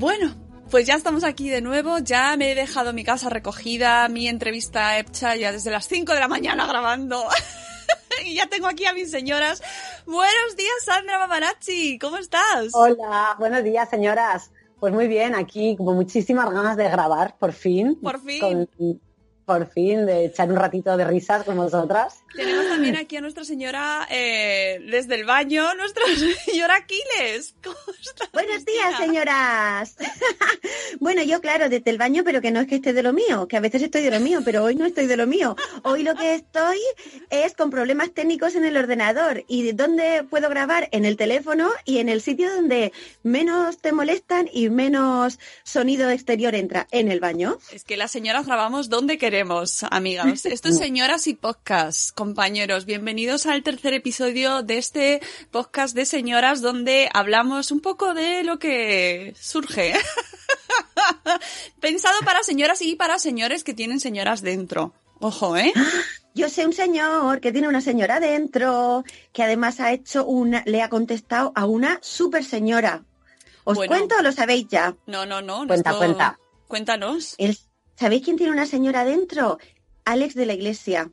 [0.00, 0.34] Bueno,
[0.70, 1.98] pues ya estamos aquí de nuevo.
[1.98, 6.20] Ya me he dejado mi casa recogida, mi entrevista hecha ya desde las 5 de
[6.20, 7.22] la mañana grabando.
[8.24, 9.62] y ya tengo aquí a mis señoras.
[10.06, 11.98] Buenos días, Sandra Mamarazzi.
[11.98, 12.70] ¿Cómo estás?
[12.72, 14.50] Hola, buenos días, señoras.
[14.78, 17.96] Pues muy bien, aquí como muchísimas ganas de grabar, por fin.
[18.00, 18.40] Por fin.
[18.40, 19.00] Con-
[19.50, 22.22] por fin, de echar un ratito de risas con vosotras.
[22.36, 26.04] Tenemos también aquí a nuestra señora eh, desde el baño, nuestra
[26.44, 27.56] señora Aquiles.
[28.32, 29.96] Buenos días, señoras.
[31.00, 33.48] bueno, yo claro, desde el baño, pero que no es que esté de lo mío,
[33.48, 35.56] que a veces estoy de lo mío, pero hoy no estoy de lo mío.
[35.82, 36.78] Hoy lo que estoy
[37.30, 39.42] es con problemas técnicos en el ordenador.
[39.48, 40.88] ¿Y de dónde puedo grabar?
[40.92, 42.92] En el teléfono y en el sitio donde
[43.24, 47.58] menos te molestan y menos sonido exterior entra, en el baño.
[47.72, 50.44] Es que las señoras grabamos donde queremos, amigas.
[50.44, 52.84] Esto es Señoras y Podcast, compañeros.
[52.84, 55.20] Bienvenidos al tercer episodio de este
[55.50, 59.94] podcast de señoras donde hablamos un poco de lo que surge.
[61.80, 64.92] Pensado para señoras y para señores que tienen señoras dentro.
[65.20, 65.72] Ojo, ¿eh?
[66.34, 70.82] Yo sé un señor que tiene una señora dentro, que además ha hecho una, le
[70.82, 73.04] ha contestado a una super señora.
[73.64, 73.90] ¿Os Bueno.
[73.90, 74.94] cuento o lo sabéis ya?
[75.06, 75.66] No, no, no.
[75.66, 76.38] Cuenta, cuenta.
[76.68, 77.34] Cuéntanos.
[77.38, 77.58] El-
[78.00, 79.58] ¿Sabéis quién tiene una señora dentro?
[80.06, 81.10] Alex de la Iglesia.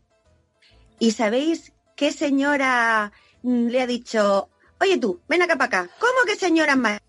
[0.99, 3.11] ¿Y sabéis qué señora
[3.43, 4.47] mm, le ha dicho,
[4.79, 5.89] oye tú, ven acá para acá?
[5.99, 7.01] ¿Cómo que señora más?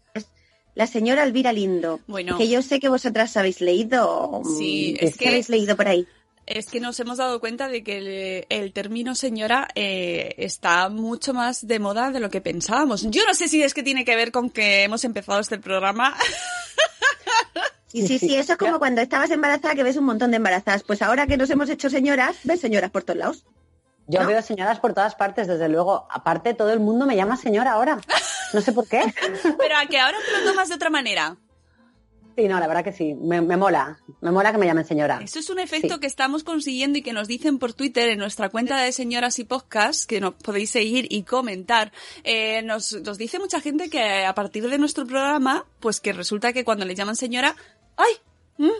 [0.75, 2.00] La señora Elvira Lindo.
[2.09, 2.37] Bueno.
[2.38, 4.43] Que yo sé que vosotras habéis leído.
[4.44, 6.06] mm, Sí, ¿qué es que- habéis leído por ahí?
[6.47, 11.34] Es que nos hemos dado cuenta de que el, el término señora eh, está mucho
[11.34, 13.03] más de moda de lo que pensábamos.
[13.11, 16.17] Yo no sé si es que tiene que ver con que hemos empezado este programa.
[17.88, 20.82] Sí, sí, sí, eso es como cuando estabas embarazada que ves un montón de embarazadas.
[20.82, 23.44] Pues ahora que nos hemos hecho señoras, ves señoras por todos lados.
[24.06, 24.26] Yo ¿No?
[24.28, 26.06] veo señoras por todas partes, desde luego.
[26.10, 27.99] Aparte, todo el mundo me llama señora ahora.
[28.54, 29.03] No sé por qué.
[29.59, 31.37] Pero a que ahora te lo tomas de otra manera.
[32.37, 33.15] Sí, no, la verdad que sí.
[33.15, 33.99] Me, me mola.
[34.20, 35.19] Me mola que me llamen señora.
[35.22, 36.00] Eso es un efecto Sí.
[36.00, 39.44] que estamos consiguiendo y que nos dicen por Twitter en nuestra cuenta de Señoras y
[39.44, 41.91] Podcast, que nos podéis seguir y comentar.
[42.22, 46.53] Eh, nos, nos dice mucha gente que a partir de nuestro programa, pues que resulta
[46.53, 47.56] que cuando le llaman señora,
[47.99, 48.15] ¡ay!
[48.57, 48.71] mm,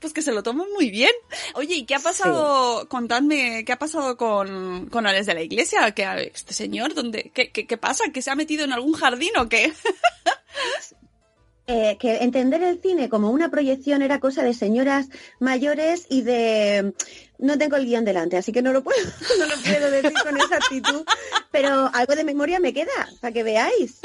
[0.00, 1.12] pues que se lo toman muy bien.
[1.54, 2.86] Oye, ¿y qué ha pasado?
[2.90, 5.92] Contadme, ¿qué ha pasado con, con Alex de la Iglesia?
[5.92, 8.04] Que este señor, ¿dónde, qué, qué, qué pasa?
[8.12, 9.72] ¿Que se ha metido en algún jardín o qué?
[11.66, 15.08] Eh, que entender el cine como una proyección era cosa de señoras
[15.40, 16.92] mayores y de
[17.38, 18.98] no tengo el guion delante, así que no lo puedo,
[19.38, 21.06] no lo puedo decir con esa actitud,
[21.50, 24.00] pero algo de memoria me queda, para que veáis.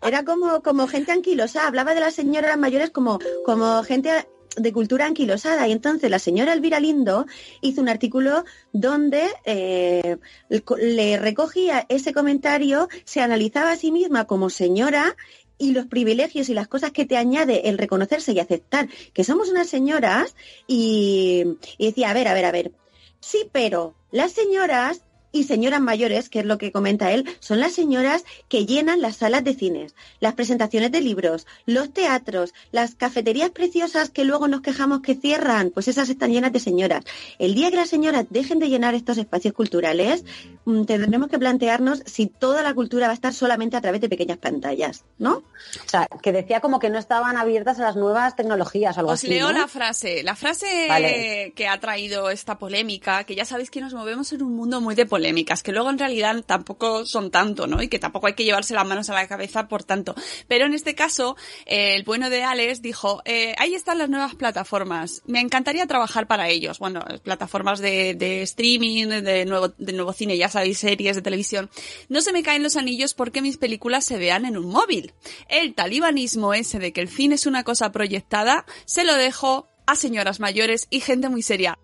[0.00, 5.06] Era como, como gente anquilosa, hablaba de las señoras mayores como, como gente de cultura
[5.06, 5.66] anquilosada.
[5.68, 7.26] Y entonces la señora Elvira Lindo
[7.60, 14.50] hizo un artículo donde eh, le recogía ese comentario, se analizaba a sí misma como
[14.50, 15.16] señora
[15.62, 19.48] y los privilegios y las cosas que te añade el reconocerse y aceptar que somos
[19.48, 20.34] unas señoras
[20.66, 21.44] y,
[21.78, 22.72] y decía, a ver, a ver, a ver,
[23.20, 27.72] sí, pero las señoras Y señoras mayores, que es lo que comenta él, son las
[27.72, 33.50] señoras que llenan las salas de cines, las presentaciones de libros, los teatros, las cafeterías
[33.50, 37.04] preciosas que luego nos quejamos que cierran, pues esas están llenas de señoras.
[37.38, 40.24] El día que las señoras dejen de llenar estos espacios culturales,
[40.64, 44.08] mm, tendremos que plantearnos si toda la cultura va a estar solamente a través de
[44.08, 45.36] pequeñas pantallas, ¿no?
[45.36, 49.12] O sea, que decía como que no estaban abiertas a las nuevas tecnologías o algo
[49.12, 49.28] Os así.
[49.28, 49.60] leo ¿no?
[49.60, 51.52] la frase, la frase Vale.
[51.56, 54.94] que ha traído esta polémica, que ya sabéis que nos movemos en un mundo muy
[54.94, 57.80] de polémicas, que luego en realidad tampoco son tanto, ¿no?
[57.80, 60.16] Y que tampoco hay que llevarse las manos a la cabeza por tanto.
[60.48, 64.34] Pero en este caso, eh, el bueno de Alex dijo, eh, ahí están las nuevas
[64.34, 66.80] plataformas, me encantaría trabajar para ellos.
[66.80, 71.70] Bueno, plataformas de, de streaming, de nuevo, de nuevo cine, ya sabéis, series de televisión.
[72.08, 75.12] No se me caen los anillos porque mis películas se vean en un móvil.
[75.48, 79.94] El talibanismo ese de que el cine es una cosa proyectada, se lo dejo a
[79.94, 81.78] señoras mayores y gente muy seria.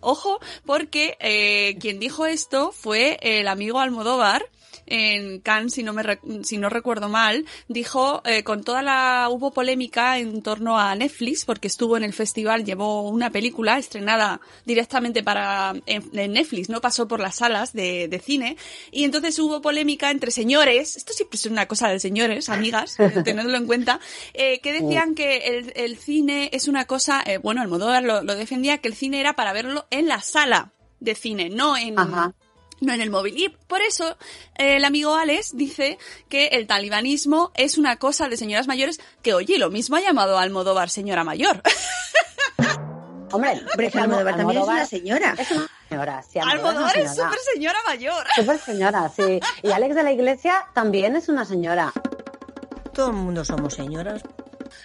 [0.00, 4.44] Ojo, porque eh, quien dijo esto fue el amigo Almodóvar
[4.86, 6.02] en Cannes, si no me
[6.42, 11.44] si no recuerdo mal, dijo eh, con toda la hubo polémica en torno a Netflix
[11.44, 16.80] porque estuvo en el festival, llevó una película estrenada directamente para en, en Netflix, no
[16.80, 18.56] pasó por las salas de, de cine
[18.90, 23.56] y entonces hubo polémica entre señores, esto siempre es una cosa de señores, amigas, tenedlo
[23.56, 24.00] en cuenta,
[24.34, 28.34] eh, que decían que el, el cine es una cosa, eh, bueno, Almodóvar lo, lo
[28.34, 32.34] defendía que el cine era para verlo en la sala de cine, no en Ajá.
[32.80, 33.36] No en el móvil.
[33.38, 34.16] Y por eso
[34.58, 35.98] eh, el amigo Alex dice
[36.28, 40.38] que el talibanismo es una cosa de señoras mayores que, oye, lo mismo ha llamado
[40.38, 41.62] a Almodóvar señora mayor.
[43.32, 45.34] Hombre, Hombre, es que Almodóvar también es Almodóvar una señora.
[45.38, 47.28] Es una señora, sí, Almodóvar es señora.
[47.30, 48.26] súper señora mayor.
[48.34, 49.40] Súper señora, sí.
[49.62, 51.92] Y Alex de la Iglesia también es una señora.
[52.92, 54.22] Todo el mundo somos señoras.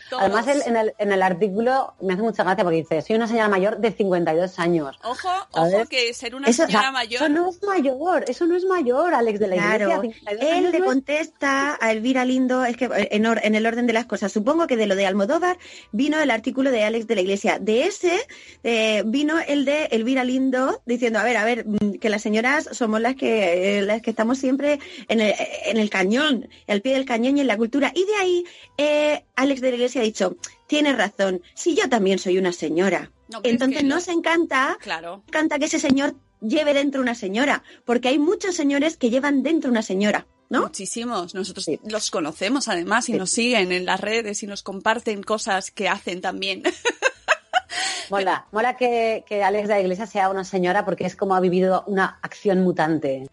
[0.10, 0.24] Todos.
[0.24, 3.48] Además, en, el, en el artículo me hace mucha gracia porque dice, soy una señora
[3.50, 4.98] mayor de 52 años.
[5.04, 7.22] Ojo, ojo que ser una Eso, o sea, señora mayor...
[7.24, 10.02] eso no es mayor, eso no es mayor, Alex de la Claro, Iglesia.
[10.02, 13.40] 52 él años le no es- contesta a Elvira Lindo, es que eh, en, or-
[13.44, 15.58] en el orden de las cosas, supongo que de lo de Almodóvar
[15.92, 18.20] vino el artículo de Alex de la Iglesia, de ese
[18.64, 22.70] eh, vino el de Elvira Lindo diciendo, a ver, a ver, mm, que las señoras
[22.72, 25.34] somos las que, eh, las que estamos siempre en el,
[25.66, 28.46] en el cañón, al pie del cañón y en la cultura, y de ahí
[28.78, 30.36] eh, Alex de la Iglesia ha dicho,
[30.68, 33.12] tienes razón, si yo también soy una señora.
[33.30, 35.24] No, Entonces que nos encanta Claro.
[35.28, 39.72] encanta que ese señor lleve dentro una señora, porque hay muchos señores que llevan dentro
[39.72, 40.62] una señora, ¿no?
[40.62, 41.34] Muchísimos.
[41.34, 41.80] Nosotros Sí.
[41.86, 46.22] los conocemos además y nos siguen en las redes y nos comparten cosas que hacen
[46.22, 46.62] también.
[48.12, 51.40] Mola, mola que, que Alex de la Iglesia sea una señora porque es como ha
[51.40, 53.26] vivido una acción mutante.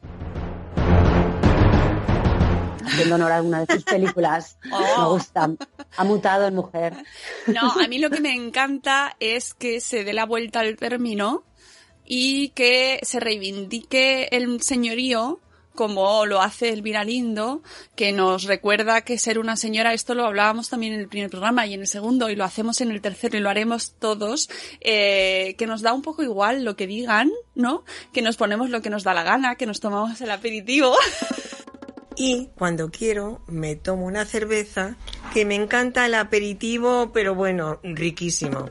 [2.85, 4.59] Haciendo honor a una de sus películas.
[4.65, 5.15] Me Oh.
[5.15, 5.51] gusta.
[5.97, 6.95] Ha mutado en mujer.
[7.47, 11.45] No, a mí lo que me encanta es que se dé la vuelta al término
[12.05, 15.41] y que se reivindique el señorío
[15.75, 17.63] como lo hace Elvira Lindo,
[17.97, 21.67] que nos recuerda que ser una señora, esto lo hablábamos también en el primer programa
[21.67, 24.51] y en el segundo, y lo hacemos en el tercero y lo haremos todos,
[24.83, 27.85] eh, que nos da un poco igual lo que digan, ¿no?
[28.13, 30.95] Que nos ponemos lo que nos da la gana, que nos tomamos el aperitivo.
[32.25, 34.95] Y cuando quiero me tomo una cerveza
[35.35, 38.71] que me encanta el aperitivo, pero bueno, riquísimo.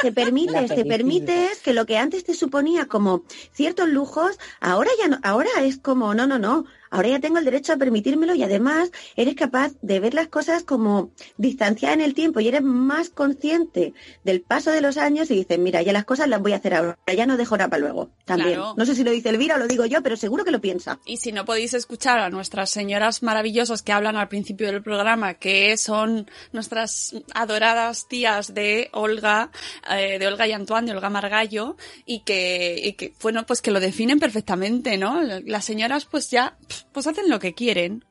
[0.00, 5.08] Te permites, te permites que lo que antes te suponía como ciertos lujos, ahora ya
[5.08, 8.42] no, ahora es como, no, no, no, ahora ya tengo el derecho a permitírmelo y
[8.42, 13.10] además eres capaz de ver las cosas como distanciadas en el tiempo y eres más
[13.10, 13.94] consciente
[14.24, 16.74] del paso de los años y dices, mira, ya las cosas las voy a hacer
[16.74, 18.10] ahora, ya no dejo nada para luego.
[18.24, 18.54] También.
[18.54, 18.74] Claro.
[18.76, 20.98] No sé si lo dice Elvira o lo digo yo, pero seguro que lo piensa.
[21.06, 25.34] Y si no podéis escuchar a nuestras señoras maravillosas que hablan al principio del programa,
[25.34, 29.50] que son nuestras adoradas tías de Olga,
[29.90, 33.70] eh, de Olga y Antoine, de Olga Margallo, y que, y que, bueno, pues que
[33.70, 35.22] lo definen perfectamente, ¿no?
[35.22, 36.56] Las señoras pues ya,
[36.92, 38.04] pues hacen lo que quieren.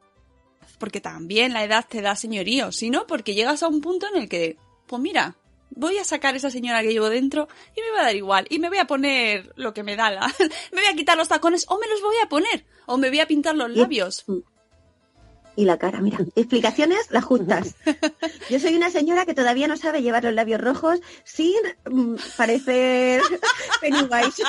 [0.79, 4.29] Porque también la edad te da señorío, sino porque llegas a un punto en el
[4.29, 5.35] que, pues mira,
[5.71, 8.47] voy a sacar esa señora que llevo dentro y me va a dar igual.
[8.49, 10.27] Y me voy a poner lo que me da la...
[10.71, 12.65] me voy a quitar los tacones o me los voy a poner.
[12.85, 14.25] O me voy a pintar los labios.
[15.57, 16.19] Y la cara, mira.
[16.35, 17.75] Explicaciones las justas.
[18.49, 21.55] Yo soy una señora que todavía no sabe llevar los labios rojos sin
[21.89, 23.23] mm, parecer
[23.81, 24.43] Pennywise.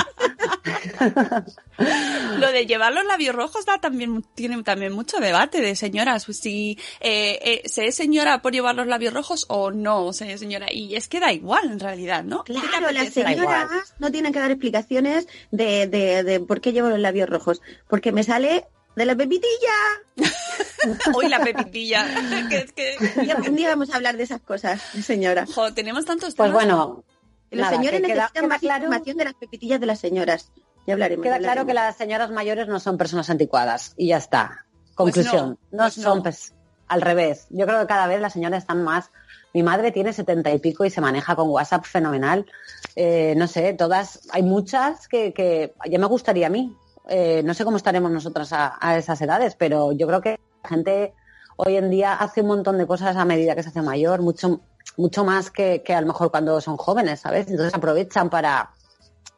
[2.39, 6.27] Lo de llevar los labios rojos da también, tiene también mucho debate de señoras.
[6.27, 10.31] Pues si eh, eh, se es señora por llevar los labios rojos o no se
[10.31, 10.67] es señora.
[10.71, 12.45] Y es que da igual en realidad, ¿no?
[12.45, 16.75] ¿Qué te Claro, las señoras no tienen que dar explicaciones de, de, de por qué
[16.75, 17.63] llevo los labios rojos.
[17.89, 18.67] Porque me sale
[18.99, 19.75] de la pepitilla.
[21.15, 22.07] Hoy la pepitilla.
[22.77, 25.47] que, algún día vamos a hablar de esas cosas, señora.
[25.47, 27.05] jo, tenemos tantos Pues bueno,
[27.51, 30.01] Los nada, señores que queda- necesitan queda más claro- información de las pepitillas de las
[30.01, 30.53] señoras.
[30.87, 31.23] Ya hablaremos.
[31.25, 34.65] Queda ya claro que las señoras mayores no son personas anticuadas y ya está.
[34.95, 35.59] Conclusión.
[35.71, 36.23] no, no, pues son no.
[36.23, 36.55] pues,
[36.89, 37.47] al revés.
[37.51, 39.11] Yo creo que cada vez las señoras están más.
[39.55, 42.47] Mi madre tiene setenta y pico y se maneja con WhatsApp fenomenal.
[42.97, 46.75] Eh, no sé, todas, hay muchas que, que ya me gustaría a mí.
[47.09, 51.15] Eh, no sé cómo estaremos nosotras a, esas edades, pero yo creo que la gente
[51.57, 54.61] hoy en día hace un montón de cosas a medida que se hace mayor, mucho,
[54.99, 57.49] mucho más que, a lo mejor cuando son jóvenes, ¿sabes?
[57.49, 58.71] Entonces aprovechan para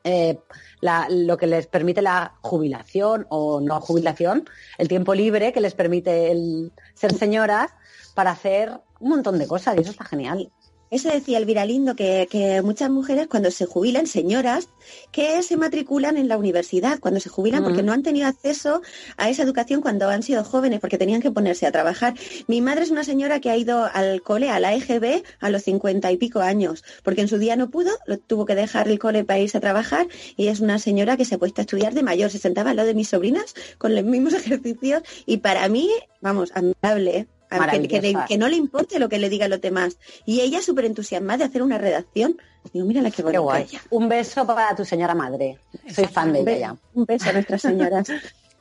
[0.03, 0.41] eh,
[0.81, 6.33] lo que les permite la jubilación o no jubilación, el tiempo libre que les permite
[6.33, 7.71] el ser señoras
[8.15, 10.51] para hacer un montón de cosas y eso está genial.
[10.91, 14.69] Eso decía Elvira Lindo, que, que muchas mujeres cuando se jubilan, señoras,
[15.13, 17.87] que se matriculan en la universidad cuando se jubilan porque Ujú.
[17.87, 18.83] no han tenido acceso
[19.17, 22.15] a esa educación cuando han sido jóvenes, porque tenían que ponerse a trabajar.
[22.49, 25.63] Mi madre es una señora que ha ido al cole, a la EGB, a los
[25.63, 28.99] cincuenta y pico años, porque en su día no pudo, lo tuvo que dejar el
[28.99, 31.95] cole para irse a trabajar y es una señora que se ha puesto a estudiar
[31.95, 35.69] de mayor, se sentaba al lado de mis sobrinas con los mismos ejercicios y para
[35.69, 35.89] mí,
[36.21, 37.27] vamos, admirable, ¿eh?
[37.51, 39.97] Que, que de- que no le importe lo que le digan los demás.
[40.25, 42.37] Y ella súper entusiasmada de hacer una redacción.
[42.73, 43.63] Digo, mira la que Qué bonita guay.
[43.65, 43.81] ella.
[43.91, 45.59] Un beso para tu señora madre.
[45.93, 48.09] Soy fan de ella un beso a nuestras señoras.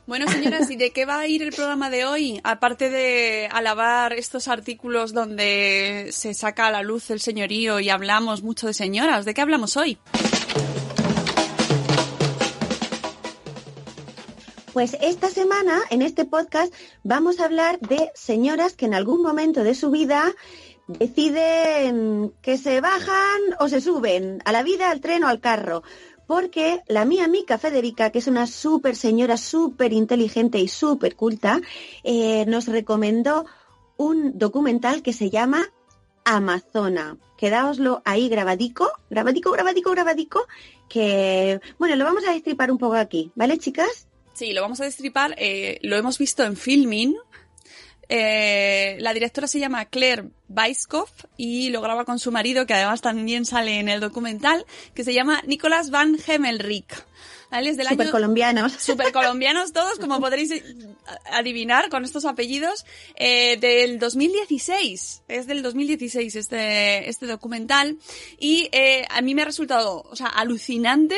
[0.10, 2.41] Bueno, señoras, ¿y de qué va a ir el programa de hoy?
[2.43, 8.41] Aparte de alabar estos artículos donde se saca a la luz el señorío y hablamos
[8.41, 10.00] mucho de señoras, ¿de qué hablamos hoy?
[14.73, 16.73] Pues esta semana, en este podcast,
[17.03, 20.31] vamos a hablar de señoras que en algún momento de su vida
[20.88, 25.81] deciden que se bajan o se suben a la vida, al tren o al carro.
[26.27, 31.59] Porque la mía amiga Federica, que es una súper señora, súper inteligente y súper culta,
[32.03, 33.45] eh, nos recomendó
[33.97, 35.67] un documental que se llama
[36.25, 37.17] Amazona.
[37.38, 40.45] Quedáoslo ahí grabadico, grabadico, grabadico, grabadico,
[40.88, 44.09] que, bueno, lo vamos a destripar un poco aquí, ¿vale, chicas?
[44.39, 45.36] Sí, lo vamos a destripar.
[45.38, 47.13] eh, lo hemos visto en filming.
[48.08, 53.01] Eh, la directora se llama Claire Weiskopf y lo graba con su marido, que además
[53.01, 54.65] también sale en el documental,
[54.96, 57.05] que se llama Nicolas Van Hemelrijk.
[57.51, 57.72] ¿Vale?
[57.72, 58.72] Es del Súper año colombianos.
[58.79, 60.63] super colombianos todos, como podréis eh,
[61.31, 65.24] adivinar con estos apellidos, eh, del 2016.
[65.27, 67.98] Es del 2016 este, este documental.
[68.39, 71.17] Y eh, a mí me ha resultado, o sea, alucinante,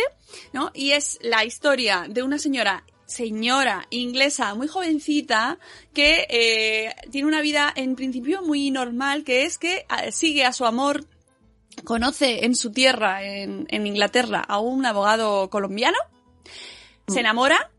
[0.53, 0.71] ¿no?
[0.73, 5.59] Y es la historia de una señora señora inglesa muy jovencita
[5.93, 10.53] que eh, tiene una vida en principio muy normal que es que eh, sigue a
[10.53, 11.05] su amor
[11.83, 15.97] conoce en su tierra en, en Inglaterra a un abogado colombiano
[17.07, 17.71] se enamora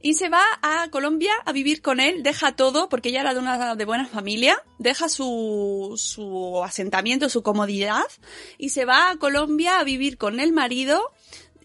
[0.00, 3.40] y se va a Colombia a vivir con él, deja todo, porque ella era de
[3.40, 8.06] una de buena familia, deja su, su asentamiento, su comodidad,
[8.58, 11.12] y se va a Colombia a vivir con el marido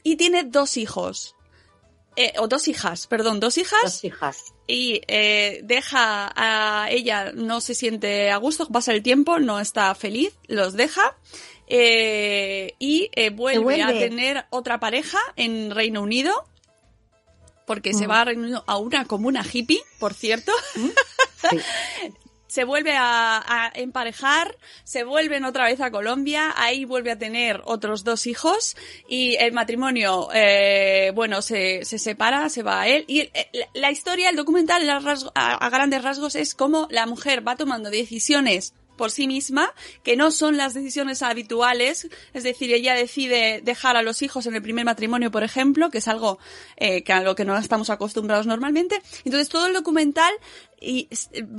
[0.01, 1.32] y tiene dos hijos.
[2.15, 4.53] Eh, o dos hijas, perdón, dos hijas Dos hijas.
[4.67, 9.93] y eh, deja a ella, no se siente a gusto, pasa el tiempo, no está
[9.95, 11.17] feliz, los deja
[11.67, 13.83] eh, y vuelve, vuelve.
[13.83, 16.31] a tener otra pareja en Reino Unido.
[17.65, 18.11] Porque se Mm.
[18.11, 20.51] va a Reino Unido a una comuna hippie, por cierto.
[20.75, 21.57] Sí.
[22.53, 27.61] se vuelve a, a emparejar, se vuelven otra vez a Colombia, ahí vuelve a tener
[27.65, 33.05] otros dos hijos y el matrimonio, eh, bueno, se, se separa, se va a él.
[33.07, 37.47] Y el- el- la historia, el documental a- a grandes rasgos es cómo la mujer
[37.47, 39.69] va tomando decisiones por sí misma,
[40.01, 44.55] que no son las decisiones habituales, es decir, ella decide dejar a los hijos en
[44.55, 46.39] el primer matrimonio, por ejemplo, que es algo
[46.77, 49.01] eh, que a lo que no estamos acostumbrados normalmente.
[49.25, 50.31] Entonces todo el documental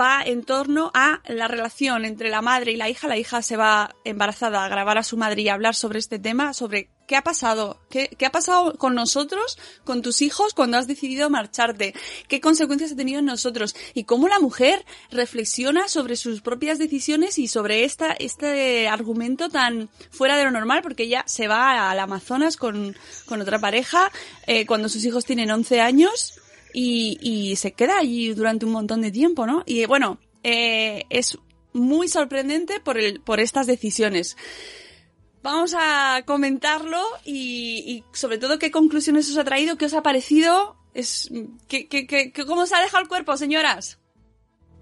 [0.01, 3.09] va en torno a la relación entre la madre y la hija.
[3.09, 6.19] La hija se va embarazada a grabar a su madre y a hablar sobre este
[6.19, 10.79] tema, sobre qué ha pasado, qué, qué ha pasado con nosotros, con tus hijos cuando
[10.79, 11.95] has decidido marcharte,
[12.29, 17.39] qué consecuencias ha tenido en nosotros y cómo la mujer reflexiona sobre sus propias decisiones
[17.39, 21.99] y sobre esta, este argumento tan fuera de lo normal porque ella se va al
[21.99, 22.97] Amazonas con,
[23.27, 24.11] con otra pareja
[24.47, 26.41] eh, cuando sus hijos tienen 11 años
[26.73, 29.63] y, y se queda allí durante un montón de tiempo, ¿no?
[29.65, 31.39] Y bueno, eh, es
[31.73, 34.37] muy sorprendente por, el, por estas decisiones.
[35.45, 40.75] Vamos a comentarlo y, sobre todo qué conclusiones os ha traído, qué os ha parecido,
[40.95, 41.31] es,
[41.69, 43.99] que- cómo se ha dejado el cuerpo, señoras.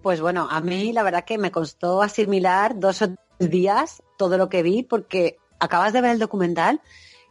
[0.02, 4.38] Pues bueno, a mí la verdad que me costó asimilar dos o tres días todo
[4.38, 6.81] lo que vi porque acabas de ver el documental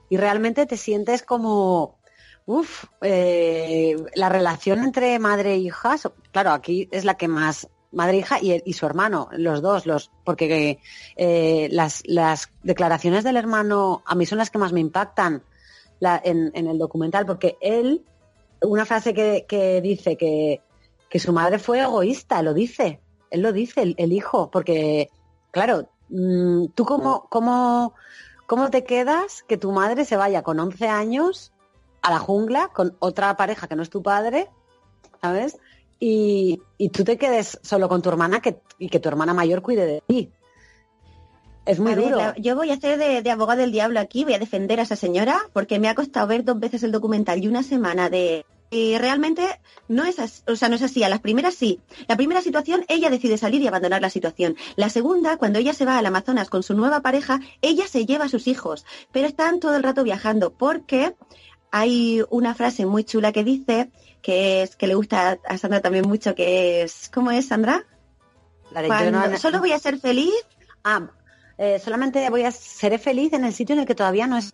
[0.09, 1.99] y realmente te sientes como,
[2.45, 5.95] uff, la relación entre madre e hija,
[6.33, 9.61] claro, aquí es la que más, madre e hija y, el- y su hermano, los
[9.61, 10.79] dos, los, porque
[11.17, 15.43] eh, las, las declaraciones del hermano a mí son las que más me impactan
[15.99, 18.03] la- en, en el documental, porque él,
[18.61, 20.61] una frase que, que dice que,
[21.09, 25.09] que su madre fue egoísta, lo dice, él lo dice, el, el hijo, porque,
[25.51, 27.93] claro, mm, tú cómo, cómo,
[28.47, 31.51] cómo te quedas que tu madre se vaya con 11 años
[32.01, 34.49] a la jungla con otra pareja que no es tu padre,
[35.21, 35.57] ¿sabes?
[36.03, 39.61] Y, y tú te quedes solo con tu hermana que, y que tu hermana mayor
[39.61, 40.31] cuide de ti.
[41.63, 42.17] Es muy ver, duro.
[42.17, 44.83] la- yo voy a hacer de, de abogado del diablo aquí, voy a defender a
[44.83, 48.45] esa señora, porque me ha costado ver dos veces el documental y una semana de...
[48.71, 49.43] Y realmente
[49.89, 51.03] no es así, o sea, no es así.
[51.03, 51.81] A las primeras sí.
[52.07, 54.55] La primera situación, ella decide salir y abandonar la situación.
[54.77, 58.25] La segunda, cuando ella se va al Amazonas con su nueva pareja, ella se lleva
[58.25, 61.13] a sus hijos, pero están todo el rato viajando porque
[61.69, 63.91] hay una frase muy chula que dice
[64.21, 67.85] que es que le gusta a Sandra también mucho, que es ¿cómo es Sandra?
[68.71, 70.33] La de Cuando yo no- solo voy a ser feliz
[70.83, 71.09] Ah,
[71.57, 74.51] eh, solamente voy a seré feliz en el sitio en el que todavía no es.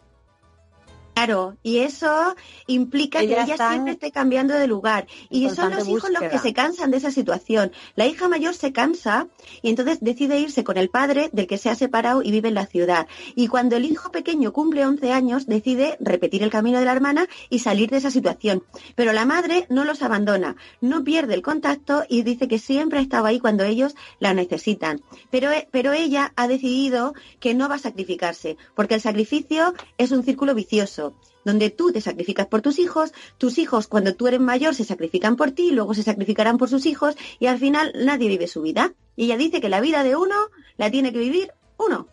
[1.18, 2.36] Claro, y eso
[2.68, 5.08] implica que ella siempre esté cambiando de lugar.
[5.32, 7.72] Y son los hijos los que se cansan de esa situación.
[7.96, 9.28] La hija mayor se cansa
[9.64, 12.54] y entonces decide irse con el padre del que se ha separado y vive en
[12.54, 13.08] la ciudad.
[13.34, 17.28] Y cuando el hijo pequeño cumple 11 años, decide repetir el camino de la hermana
[17.50, 18.64] y salir de esa situación.
[18.96, 23.02] Pero la madre no los abandona, no pierde el contacto y dice que siempre ha
[23.02, 25.02] estado ahí cuando ellos la necesitan.
[25.32, 30.12] Pero, e- pero ella ha decidido que no va a sacrificarse, porque el sacrificio es
[30.12, 31.07] un círculo vicioso
[31.48, 35.36] donde tú te sacrificas por tus hijos, tus hijos cuando tú eres mayor se sacrifican
[35.36, 38.94] por ti, luego se sacrificarán por sus hijos y al final nadie vive su vida.
[39.16, 40.36] Y ella dice que la vida de uno
[40.77, 42.08] la tiene que vivir uno.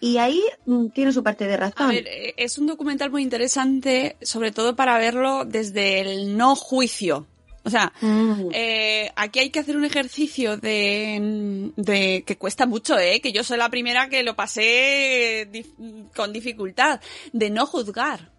[0.00, 1.88] Y ahí mm, tiene su parte de A razón.
[1.90, 7.26] ver, eh, es un documental muy interesante, sobre todo para verlo desde el no juicio.
[7.64, 8.48] O sea, Mm.
[8.54, 13.20] eh, aquí hay que hacer un ejercicio de, de que cuesta mucho, ¿eh?
[13.20, 17.00] Que yo soy la primera que lo pasé dif- con dificultad,
[17.32, 18.30] de no juzgar.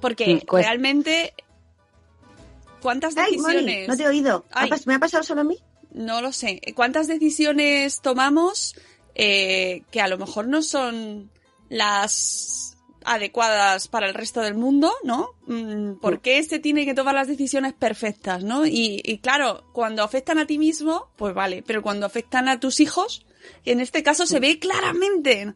[0.00, 0.68] Porque cuesta.
[0.70, 1.34] realmente,
[2.80, 3.88] ¿cuántas Ay, Moni, decisiones?
[3.88, 4.44] no te he oído.
[4.52, 4.70] ¿Ha Ay.
[4.70, 5.56] pas- ¿Me ha pasado solo a mí?
[5.92, 6.60] no lo sé.
[6.76, 8.76] ¿Cuántas decisiones tomamos
[9.14, 11.30] eh, que a lo mejor no son
[11.70, 15.30] las adecuadas para el resto del mundo, ¿no?
[15.46, 18.66] Mm, ¿Por qué este tiene que tomar las decisiones perfectas, ¿no?
[18.66, 22.80] Y, y claro, cuando afectan a ti mismo, pues vale, pero cuando afectan a tus
[22.80, 23.24] hijos,
[23.64, 25.54] en este caso se ve claramente.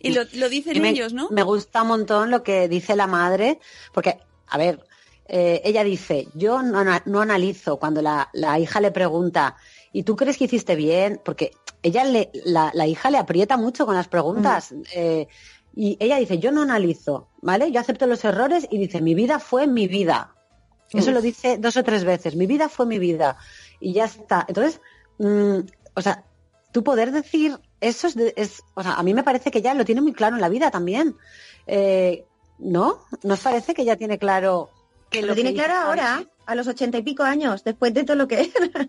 [0.00, 1.28] Y lo, lo dicen Y me, ellos, ¿no?
[1.30, 3.58] me gusta un montón lo que dice la madre,
[3.92, 4.84] porque, a ver,
[5.26, 9.56] eh, ella dice, yo no, no analizo cuando la, la hija le pregunta,
[9.92, 11.20] ¿y tú crees que hiciste bien?
[11.24, 14.74] Porque ella le, la, la hija le aprieta mucho con las preguntas.
[14.94, 15.28] eh,
[15.74, 17.70] y ella dice, yo no analizo, ¿vale?
[17.70, 20.34] Yo acepto los errores y dice, mi vida fue mi vida.
[20.92, 23.36] Eso lo dice dos o tres veces, mi vida fue mi vida.
[23.78, 24.44] Y ya está.
[24.48, 24.80] Entonces,
[25.18, 25.58] mm,
[25.94, 26.24] o sea,
[26.72, 29.84] tú poder decir eso es, es, o sea, a mí me parece que ya lo
[29.84, 31.16] tiene muy claro en la vida también.
[31.66, 32.24] Eh,
[32.58, 33.06] ¿No?
[33.22, 34.68] ¿Nos parece que ya tiene claro
[35.08, 38.16] que Lo tiene que claro ahora, a los ochenta y pico años, después de todo
[38.16, 38.86] lo que era.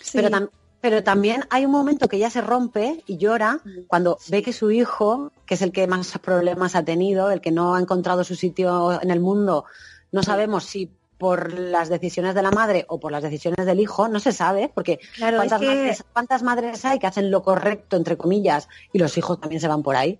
[0.00, 0.12] Sí.
[0.14, 0.50] Pero, tam-
[0.80, 4.70] pero también hay un momento que ella se rompe y llora cuando ve que su
[4.70, 8.34] hijo, que es el que más problemas ha tenido, el que no ha encontrado su
[8.34, 9.66] sitio en el mundo,
[10.12, 14.08] no sabemos si por las decisiones de la madre o por las decisiones del hijo,
[14.08, 17.42] no se sabe, porque Claro, es ¿cuántas, que- madres, cuántas madres hay que hacen lo
[17.42, 20.18] correcto, entre comillas, y los hijos también se van por ahí?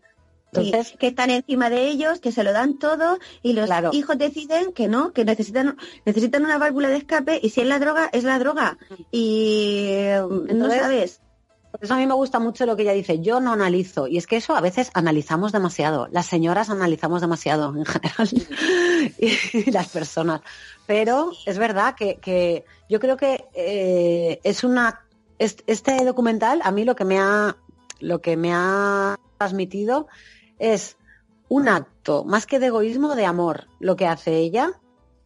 [0.53, 3.91] Entonces, que están encima de ellos, que se lo dan todo y los Claro.
[3.95, 7.79] hijos deciden que no, que necesitan necesitan una válvula de escape y si es la
[7.79, 8.77] droga, es la droga.
[9.11, 11.21] Y eh, no sabes.
[11.71, 14.07] Por eso a mí me gusta mucho lo que ella dice, yo no analizo.
[14.09, 16.09] Y es que eso a veces analizamos demasiado.
[16.11, 18.29] Las señoras analizamos demasiado en general.
[19.19, 20.41] y las personas.
[20.87, 25.01] Pero es verdad que, que yo creo que eh, es una.
[25.39, 27.57] es- Este documental, a mí lo que me ha.
[28.01, 30.09] lo que me ha transmitido
[30.59, 30.97] es
[31.49, 34.73] un acto, más que de egoísmo, de amor, lo que hace ella,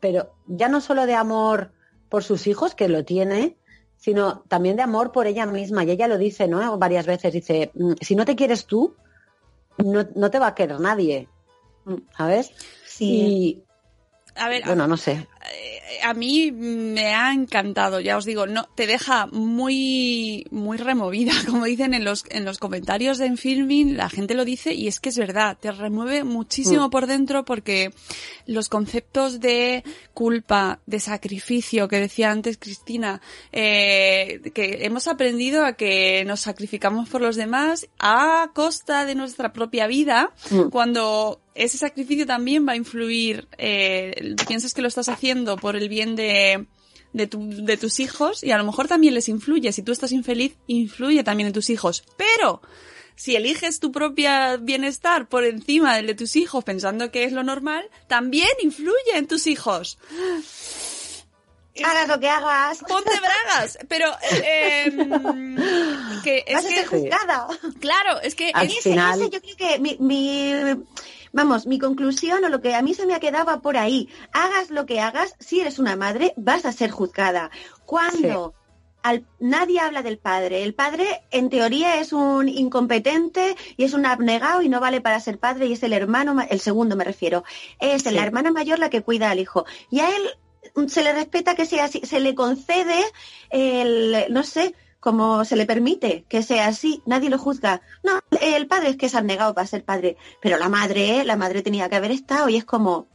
[0.00, 1.72] pero ya no solo de amor
[2.09, 3.57] por sus hijos, que lo tiene,
[4.05, 5.83] sino también de amor por ella misma.
[5.83, 6.77] Y ella lo dice, ¿no?
[6.77, 8.95] Varias veces, dice, "Mm, si no te quieres tú,
[9.79, 11.27] no, no te va a querer nadie,
[12.14, 12.53] ¿sabes?
[12.87, 13.64] Sí.
[13.64, 13.64] Y,
[14.35, 15.27] A ver, bueno, no sé.
[16.03, 21.64] A mí me ha encantado, ya os digo, no te deja muy muy removida, como
[21.66, 25.09] dicen en los en los comentarios de Filming, la gente lo dice y es que
[25.11, 26.90] es verdad, te remueve muchísimo Mm.
[26.90, 27.92] por dentro porque
[28.47, 33.20] los conceptos de culpa, de sacrificio que decía antes Cristina,
[33.53, 39.53] eh, que hemos aprendido a que nos sacrificamos por los demás a costa de nuestra
[39.53, 40.68] propia vida, Mm.
[40.70, 45.88] cuando ese sacrificio también va a influir, eh, piensas que lo estás haciendo por el
[45.88, 46.67] bien de,
[47.12, 49.73] de, tu- de tus hijos y a lo mejor también les influye.
[49.73, 52.05] Si tú estás infeliz, influye también en tus hijos.
[52.17, 52.61] Pero
[53.17, 57.45] si eliges tu propia bienestar por encima del de tus hijos pensando que es lo
[57.45, 59.99] normal, también influye en tus hijos.
[61.85, 62.79] Hagas lo que hagas.
[62.87, 64.07] Ponte bragas, pero
[64.45, 65.57] eh, em,
[66.23, 67.49] que es Vas a que ser juzgada.
[67.81, 70.85] claro, es que Al es- Ese- final- ese yo creo que mi, mi-
[71.35, 74.09] vamos, mi conclusión o lo que a mí se me ha quedado va por ahí.
[74.33, 77.51] Hagas lo que hagas, si eres una madre, vas a ser juzgada.
[77.85, 78.55] Cuando
[79.03, 84.07] al- nadie habla del padre, el padre en teoría es un incompetente y es un
[84.07, 87.05] abnegado y no vale para ser padre y es el hermano, ma- el segundo me
[87.05, 87.44] refiero,
[87.81, 88.11] es Sí.
[88.14, 89.66] la hermana mayor la que cuida al hijo.
[89.90, 90.23] Y a él
[90.77, 92.99] mm, se le respeta que sea así, se le concede
[93.51, 97.83] el, no sé, como se le permite que sea así, nadie lo juzga.
[98.03, 101.37] No, el padre es que se ha negado para ser padre, pero la madre, la
[101.37, 103.07] madre tenía que haber estado y es como,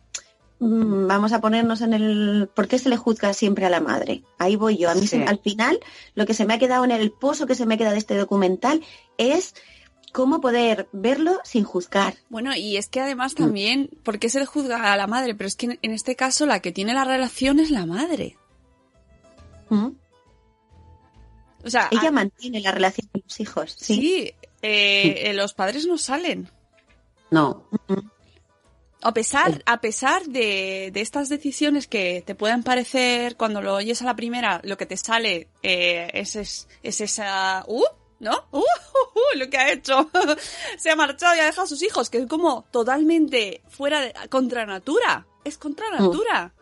[0.59, 4.23] mm, vamos a ponernos en el, ¿por qué se le juzga siempre a la madre?
[4.37, 4.91] Ahí voy yo.
[4.91, 5.07] A mí Sí.
[5.07, 5.79] se- al final
[6.13, 8.15] lo que se me ha quedado en el pozo que se me queda de este
[8.15, 8.83] documental
[9.17, 9.55] es
[10.13, 12.13] cómo poder verlo sin juzgar.
[12.29, 15.33] Bueno, y es que además también, ¿por qué se le juzga a la madre?
[15.33, 18.37] Pero es que en- en este caso la que tiene la relación es la madre.
[19.69, 19.89] ¿Mm?
[21.63, 23.75] O sea, Ella a- mantiene la relación con los hijos.
[23.77, 23.95] Sí.
[23.95, 26.49] sí, eh, eh, los padres no salen.
[27.31, 27.67] No,
[29.01, 34.01] A pesar, a pesar de, de estas decisiones que te puedan parecer cuando lo oyes
[34.01, 37.63] a la primera, lo que te sale eh, es, es, es esa...
[37.67, 37.83] ¡Uh!
[38.19, 38.47] ¿No?
[38.51, 38.57] ¡Uh!
[38.57, 40.09] uh, uh, lo que ha hecho.
[40.77, 44.13] Se ha marchado y ha dejado a sus hijos, que es como totalmente fuera de...
[44.29, 45.25] contra natura.
[45.45, 46.53] Es contra natura.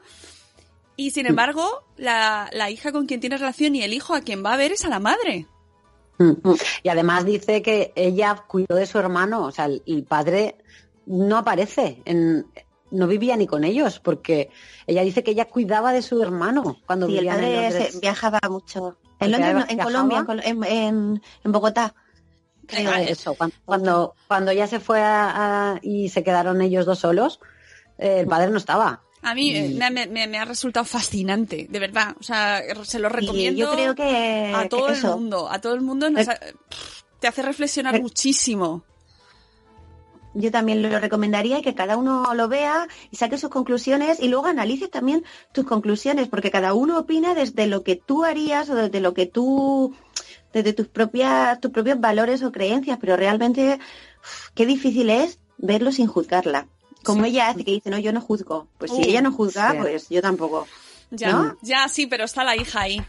[0.97, 4.43] Y sin embargo, la, la hija con quien tiene relación y el hijo a quien
[4.43, 5.45] va a ver es a la madre.
[6.17, 6.31] Mm.
[6.83, 10.57] Y además dice que ella cuidó de su hermano, o sea, el, el padre
[11.05, 12.47] no aparece, en,
[12.89, 14.49] no vivía ni con ellos, porque
[14.87, 17.93] ella dice que ella cuidaba de su hermano cuando Sí, el vivían en padre Londres.
[17.93, 18.97] se- viajaba mucho.
[19.19, 20.25] El En Londres, no, en viajaba.
[20.25, 21.93] Colombia, en, en, Bogotá.
[22.65, 22.91] Creo.
[22.95, 27.39] Eso, cuando, cuando, cuando ella se fue a- a- y se quedaron ellos dos solos,
[27.99, 29.03] eh, el padre no estaba.
[29.23, 32.15] A mí eh, Y- me, me- me- me ha resultado fascinante, de verdad.
[32.19, 35.49] O sea, se lo recomiendo yo creo que, a todo que el mundo.
[35.49, 36.39] A todo el mundo nos Eh, ha-
[37.19, 38.83] te hace reflexionar eh, muchísimo.
[40.33, 44.27] yo también lo recomendaría y que cada uno lo vea y saque sus conclusiones y
[44.27, 48.75] luego analices también tus conclusiones, porque cada uno opina desde lo que tú harías o
[48.75, 49.95] desde lo que tú,
[50.53, 53.79] desde tus propias, tus propios valores o creencias, pero realmente
[54.53, 56.67] qué difícil es verlo sin juzgarla.
[57.07, 57.29] Como Sí.
[57.29, 58.67] ella hace, que dice, no, yo no juzgo.
[58.77, 59.77] Pues si Uh, ella no juzga, sí.
[59.81, 60.67] pues yo tampoco.
[61.09, 61.57] Ya, ¿no?
[61.61, 63.01] ya sí, pero está la hija ahí.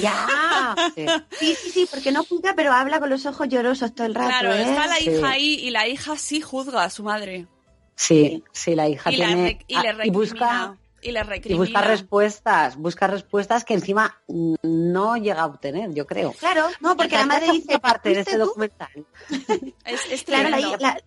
[0.00, 0.26] Ya.
[0.96, 1.06] Sí.
[1.54, 4.28] Sí, sí, porque no juzga, pero habla con los ojos llorosos todo el rato.
[4.30, 4.62] Claro, ¿eh?
[4.62, 5.10] está la Sí.
[5.10, 7.46] hija ahí y la hija sí juzga a su madre.
[7.94, 9.58] Sí, sí, la hija Y, la tiene...
[9.68, 10.76] y le y busca.
[11.02, 11.62] Y le y recrimina.
[11.64, 16.32] busca respuestas, busca respuestas que encima no llega a obtener, yo creo.
[16.32, 18.46] Claro, no, porque la madre dice, parte de "¿Fuiste este tú?".
[18.46, 19.06] documental.
[19.86, 21.00] Es, es Claro, la, la-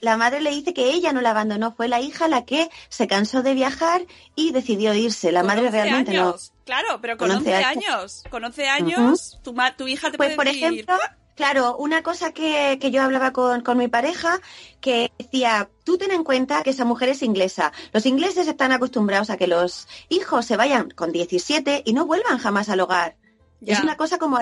[0.00, 3.06] la madre le dice que ella no la abandonó, fue la hija la que se
[3.06, 5.32] cansó de viajar y decidió irse.
[5.32, 6.36] La Con madre 11 realmente no.
[6.64, 8.24] Claro, pero con Con 11 11 años.
[8.30, 10.64] Con 11 años, tu, hija te Pues, puede por decir...
[10.64, 10.96] ejemplo,
[11.34, 14.40] claro, una cosa que, que yo hablaba con, con mi pareja,
[14.80, 17.72] que decía, tú ten en cuenta que esa mujer es inglesa.
[17.92, 22.38] Los ingleses están acostumbrados a que los hijos se vayan con 17 y no vuelvan
[22.38, 23.16] jamás al hogar.
[23.60, 23.74] Ya.
[23.74, 24.38] Es una cosa como,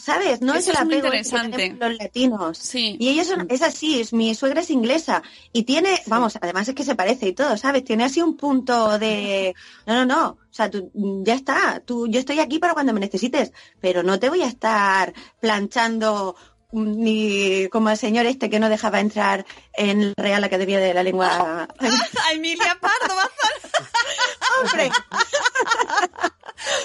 [0.00, 0.40] ¿sabes?
[0.40, 1.56] No Eso es el apego ese que interesante.
[1.56, 2.58] tenemos los latinos.
[2.58, 2.96] Sí.
[2.98, 6.74] Y ellos son, es así, es, mi suegra es inglesa y tiene, vamos, además es
[6.74, 7.84] que se parece y todo, ¿sabes?
[7.84, 9.54] Tiene así un punto de,
[9.86, 10.90] no, no, no, o sea, tú,
[11.24, 14.48] ya está, tú, yo estoy aquí para cuando me necesites, pero no te voy a
[14.48, 16.36] estar planchando
[16.72, 21.02] ni como el señor este que no dejaba entrar en la Real Academia de la
[21.02, 21.68] Lengua.
[21.78, 23.86] A Emilia Pardo Bazán.
[24.58, 24.90] ¡Hombre!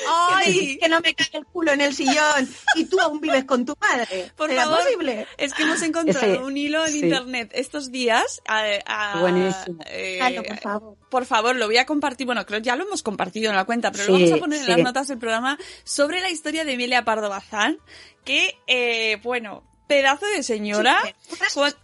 [0.10, 0.78] ¡Ay!
[0.80, 3.75] Que no me cae el culo en el sillón y tú aún vives con tu
[3.80, 4.32] madre.
[4.36, 4.80] Por ¿Será favor.
[4.84, 5.28] posible?
[5.38, 6.99] Es que hemos encontrado Ese- un hilo en sí.
[6.99, 8.41] internet estos días.
[8.47, 9.80] a- a- Buenísimo.
[9.88, 10.97] eh, por favor.
[11.10, 12.25] por favor, lo voy a compartir.
[12.25, 14.60] Bueno, creo que ya lo hemos compartido en la cuenta, pero lo vamos a poner
[14.60, 14.71] en sí.
[14.71, 17.78] las notas del programa sobre la historia de Emilia Pardo Bazán.
[18.23, 20.97] Que, eh, bueno, pedazo de señora.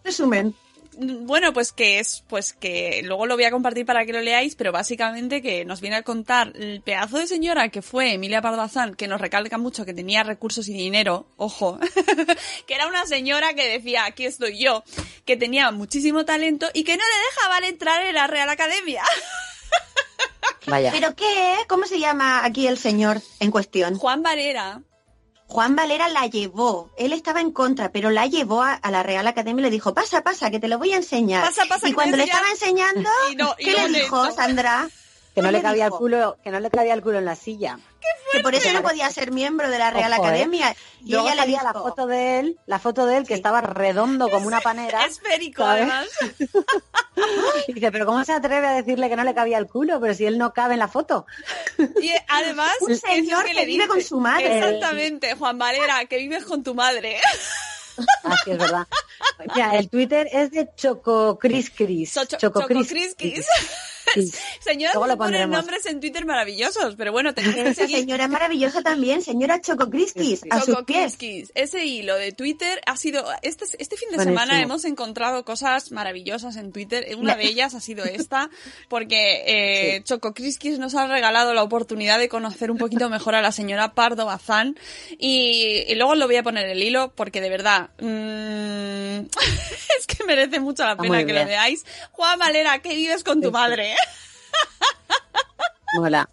[0.03, 0.55] Resumen.
[1.03, 4.53] Bueno, pues que es, pues que luego lo voy a compartir para que lo leáis,
[4.53, 8.93] pero básicamente que nos viene a contar el pedazo de señora que fue Emilia Pardazán,
[8.93, 11.79] que nos recalca mucho que tenía recursos y dinero, ojo,
[12.67, 14.83] que era una señora que decía, aquí estoy yo,
[15.25, 19.01] que tenía muchísimo talento y que no le dejaban entrar en la Real Academia.
[20.67, 20.91] Vaya.
[20.91, 21.55] ¿Pero qué?
[21.67, 23.95] ¿Cómo se llama aquí el señor en cuestión?
[23.95, 24.83] Juan Valera,
[25.51, 26.89] Juan Valera la llevó.
[26.97, 29.93] Él estaba en contra, pero la llevó a, a la Real Academia y le dijo,
[29.93, 31.43] pasa, pasa, que te lo voy a enseñar.
[31.43, 34.31] Pasa, pasa, y cuando le estaba enseñando, Y no- y ¿qué no le dijo.
[34.31, 34.89] Sandra?
[35.33, 35.99] Que no ¿Qué le cabía el dijo?
[35.99, 37.79] culo, que no le cabía el culo en la silla.
[38.31, 40.27] Que por eso no podía ser miembro de la Real Ojo, ¿eh?
[40.27, 40.75] Academia.
[41.03, 43.33] Y Luego ella le salía la dijo, foto de él, la foto de él que
[43.33, 45.05] estaba redondo como una panera.
[45.05, 46.07] Esférico, además.
[47.67, 49.99] Y dice, pero ¿cómo se atreve a decirle que no le cabía el culo?
[49.99, 51.25] Pero si él no cabe en la foto.
[52.01, 54.57] Y eh, además, Un señor que que le vive con su madre.
[54.57, 57.19] Exactamente, Juan Valera, que vives con tu madre.
[58.23, 58.87] Así es verdad.
[59.55, 62.13] Mira, el Twitter es de Choco Cris Cris.
[62.15, 63.15] Choco- Choco Cris.
[63.17, 64.31] Sí.
[64.93, 68.27] Luego que lo ponen nombres en Twitter maravillosos, pero bueno, tenéis que esa seguir señora
[68.27, 70.49] maravillosa también, señora Chococrisquis, Sí, sí.
[70.51, 71.13] a sus pies.
[71.13, 71.51] Chococrisquis.
[71.55, 73.23] Ese hilo de Twitter ha sido.
[73.41, 74.39] Este, este fin de Buenísimo.
[74.41, 77.07] semana hemos encontrado cosas maravillosas en Twitter.
[77.17, 78.49] Una de ellas ha sido esta,
[78.89, 79.43] porque
[79.95, 83.93] eh, Chococrisquis nos ha regalado la oportunidad de conocer un poquito mejor a la señora
[83.93, 84.77] Pardo Bazán.
[85.17, 87.80] Y, y luego lo voy a poner el hilo, porque de verdad.
[87.99, 89.19] Mm,
[89.99, 91.85] es que merece mucho la Está pena que lo veáis.
[92.11, 93.51] Juan Valera, que vives con tu Sí, sí.
[93.51, 93.95] madre.
[95.95, 96.29] Mola.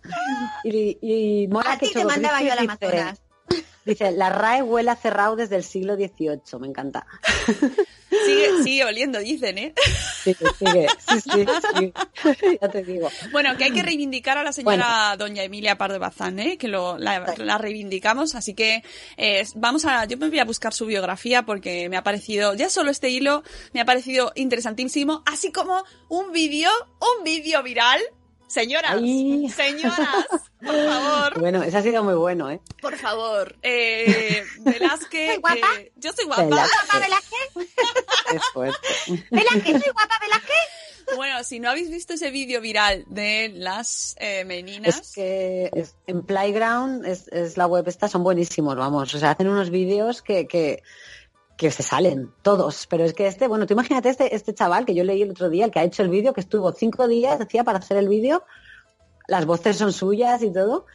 [0.64, 3.20] Y, y mola A que ti te mandaba yo al Crisquis dice- Amazonas.
[3.84, 6.60] Dice, la RAE huele a cerrado desde el siglo XVIII.
[6.60, 7.06] Me encanta.
[8.10, 9.74] Sigue, sigue oliendo, dicen, ¿eh?
[10.24, 10.86] Sí, sigue.
[10.98, 11.44] Sí, sí,
[11.76, 11.92] sí.
[12.62, 13.10] ya te digo.
[13.32, 16.56] Bueno, que hay que reivindicar a la señora doña Emilia Pardo Bazán, ¿eh?
[16.56, 18.82] que lo, la, la reivindicamos, así que
[19.16, 22.70] eh, vamos a, yo me voy a buscar su biografía porque me ha parecido, ya
[22.70, 23.42] solo este hilo
[23.72, 28.00] me ha parecido interesantísimo, así como un vídeo, un vídeo viral.
[28.48, 29.48] Señoras, Ay.
[29.50, 30.26] señoras,
[30.58, 32.60] por favor, Bueno, ese ha sido muy bueno, ¿eh?
[32.80, 35.66] por favor, eh, Velázquez, ¿Soy guapa?
[35.78, 36.44] eh, yo soy guapa.
[36.44, 36.78] Velázquez.
[36.88, 37.74] ¿Guapa Velázquez?
[38.34, 38.88] Es fuerte.
[39.30, 39.82] ¿Velázquez?
[39.84, 41.14] ¿Soy guapa Velázquez?
[41.16, 45.94] Bueno, si no habéis visto ese vídeo viral de las eh, meninas, Es que es-
[46.06, 49.14] en Playground es, es la web esta, son buenísimos, vamos.
[49.14, 50.82] O sea, hacen unos vídeos que, que,
[51.58, 52.86] que se salen, todos.
[52.86, 55.50] Pero es que este, bueno, tú imagínate este, este chaval que yo leí el otro
[55.50, 58.08] día, el que ha hecho el vídeo, que estuvo cinco días, decía, para hacer el
[58.08, 58.44] vídeo,
[59.26, 60.86] las voces son suyas y todo.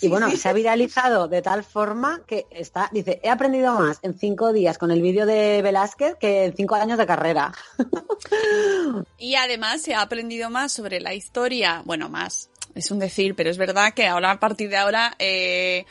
[0.00, 4.18] Y bueno, se ha viralizado de tal forma que está, dice, he aprendido más en
[4.18, 7.52] cinco días con el vídeo de Velázquez que en cinco años de carrera.
[9.18, 13.50] Y además se ha aprendido más sobre la historia, bueno, más, es un decir, pero
[13.50, 15.84] es verdad que ahora, a partir de ahora, eh,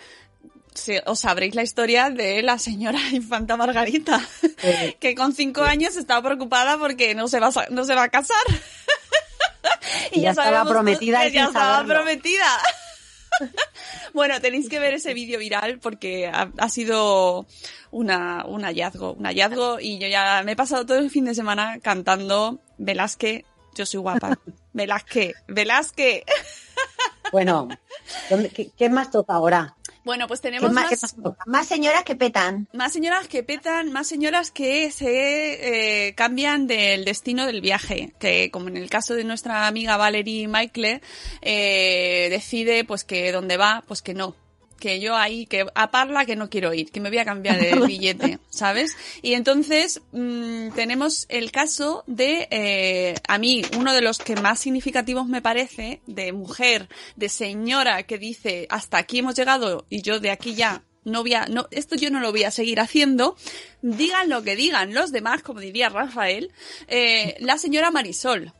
[0.75, 4.21] se- os sabréis la historia de la señora infanta Margarita,
[4.61, 8.03] Eh, que con cinco años estaba preocupada porque no se va a, no se va
[8.03, 8.37] a casar.
[10.13, 11.93] Ya estaba prometida que y ya estaba saberlo.
[11.95, 12.45] prometida.
[14.13, 17.45] Bueno, tenéis que ver ese vídeo viral porque ha, ha sido
[17.91, 21.35] una, un hallazgo, un hallazgo y yo ya me he pasado todo el fin de
[21.35, 24.39] semana cantando Velázquez, yo soy guapa.
[24.71, 26.23] Velázquez, Velázquez.
[27.33, 27.67] bueno,
[28.29, 29.74] ¿dónde- qué, qué más toca ahora?
[30.05, 31.15] Bueno, pues ¿Qué tenemos más?
[31.47, 32.67] Más señoras que petan.
[32.73, 38.51] más señoras que petan, más señoras que se eh, cambian del destino del viaje, que
[38.51, 41.01] como en el caso de nuestra amiga Valerie Michael,
[41.41, 44.35] eh, decide pues que donde va, pues que no.
[44.79, 47.63] Que yo ahí, que a Parla que no quiero ir, que me voy a cambiar
[47.63, 48.95] el billete, ¿sabes?
[49.21, 54.59] Y entonces mm, tenemos el caso de, eh, a mí, uno de los que más
[54.59, 60.19] significativos me parece, de mujer, de señora que dice, hasta aquí hemos llegado y yo
[60.19, 63.35] de aquí ya no voy a, no, esto yo no lo voy a seguir haciendo,
[63.81, 66.51] digan lo que digan los demás, como diría Rafael,
[66.87, 68.53] eh, la señora Marisol.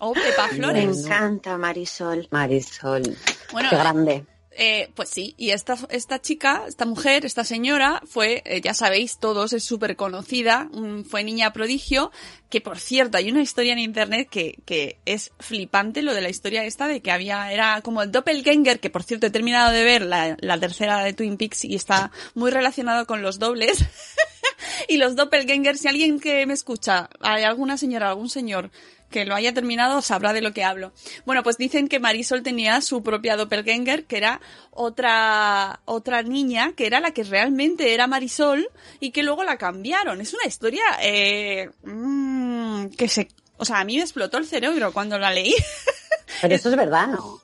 [0.00, 1.04] O Pepa Me Flores.
[1.06, 2.26] encanta Marisol.
[2.32, 3.16] Marisol,
[3.52, 4.26] Bueno, qué grande.
[4.56, 9.18] Eh, pues sí, y esta, esta chica, esta mujer, esta señora fue, eh, ya sabéis
[9.18, 10.68] todos, es súper conocida,
[11.08, 12.12] fue niña prodigio,
[12.50, 16.28] que por cierto, hay una historia en internet que, que es flipante, lo de la
[16.28, 19.84] historia esta de que había, era como el doppelganger, que por cierto he terminado de
[19.84, 23.78] ver la, la tercera de Twin Peaks y está muy relacionado con los dobles.
[24.88, 28.70] y los doppelgangers, si alguien que me escucha, hay alguna señora, algún señor
[29.14, 30.92] que lo haya terminado sabrá de lo que hablo.
[31.24, 34.40] Bueno, pues dicen que Marisol tenía su propia doppelganger, que era
[34.72, 40.20] otra, otra niña, que era la que realmente era Marisol, y que luego la cambiaron.
[40.20, 44.92] Es una historia, eh, mm, que se, o sea, a mí me explotó el cerebro
[44.92, 45.54] cuando la leí.
[46.42, 47.40] Pero eso es verdad, ¿no?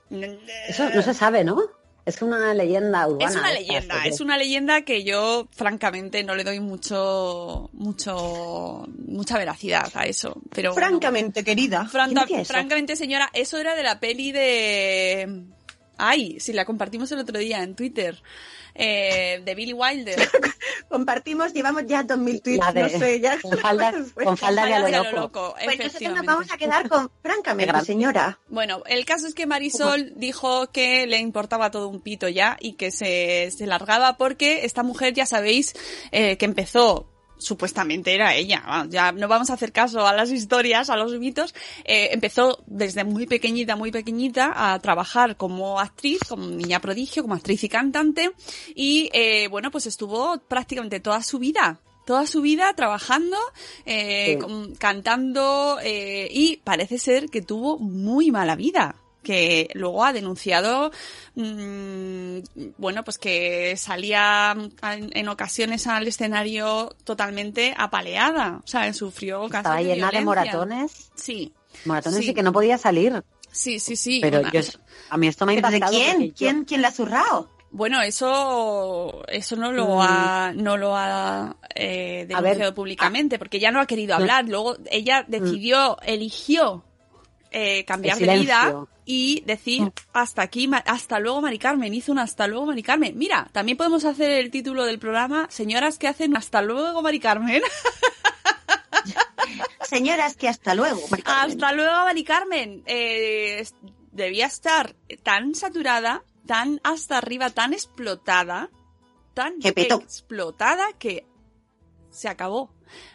[0.69, 1.63] Eso no se sabe, ¿no?
[2.07, 3.31] Es una leyenda urbana.
[3.31, 7.71] Es una esta, leyenda, porque- es una leyenda que yo francamente no le doy mucho,
[7.73, 10.41] mucho, mucha veracidad a eso.
[10.55, 10.89] Pero bueno.
[10.89, 11.87] Francamente, querida.
[11.87, 15.43] Francamente, señora, eso era de la peli de...
[15.99, 18.23] Ay, si la compartimos el otro día en Twitter.
[18.83, 20.17] Eh, de Billy Wilder.
[20.89, 23.39] Compartimos, llevamos ya 2000 tweets, de- no sé, ya.
[23.41, 23.93] con falda-
[24.25, 25.17] con falda de a lo Falda loco.
[25.21, 28.39] loco, Pues nosotros nos vamos a quedar con, francamente, señora.
[28.49, 32.73] Bueno, el caso es que Marisol dijo que le importaba todo un pito ya y
[32.75, 35.75] que se, se largaba porque esta mujer, ya sabéis,
[36.11, 37.10] eh, que empezó
[37.41, 38.87] supuestamente era ella.
[38.89, 41.55] Ya no vamos a hacer caso a las historias, a los mitos.
[41.85, 47.35] Eh, empezó desde muy pequeñita, muy pequeñita a trabajar como actriz, como niña prodigio, como
[47.35, 48.31] actriz y cantante.
[48.75, 53.37] Y eh, bueno, pues estuvo prácticamente toda su vida toda su vida trabajando,
[53.87, 54.73] eh, Sí.
[54.79, 60.91] cantando eh, y parece ser que tuvo muy mala vida que luego ha denunciado,
[61.35, 62.39] mm,
[62.79, 69.59] bueno, pues que salía en, en ocasiones al escenario totalmente apaleada, o sea, sufrió casos
[69.59, 71.11] Estaba de llena de moratones.
[71.15, 71.53] Sí,
[71.85, 72.31] Moratones Sí.
[72.31, 73.23] y que no podía salir.
[73.53, 74.19] sí, sí, sí.
[74.23, 74.61] Pero Una- yo,
[75.11, 76.03] a mí esto me ha ¿Pero de impactado.
[76.03, 76.23] quién?
[76.29, 77.49] yo- ¿Quién, ¿Quién la ha zurrado?
[77.73, 80.01] Bueno, eso, eso no lo Mm.
[80.01, 84.49] ha, no lo ha eh, ver, denunciado públicamente, porque ya no ha querido hablar.
[84.49, 86.85] Luego ella decidió, eligió
[87.51, 91.93] eh, cambiar de vida y decir hasta aquí, hasta luego, Mari Carmen.
[91.93, 93.19] Hizo un hasta luego, Mari Carmen.
[93.19, 97.63] Mira, también podemos hacer el título del programa, señoras que hacen hasta luego, Mari Carmen.
[99.83, 101.01] Señoras, que hasta luego.
[101.11, 101.51] Mari Carmen.
[101.51, 102.83] Hasta luego, Mari Carmen.
[102.87, 103.67] Eh,
[104.13, 108.71] debía estar tan saturada, tan hasta arriba, tan explotada,
[109.35, 111.27] tan Que explotada que
[112.11, 112.73] se acabó.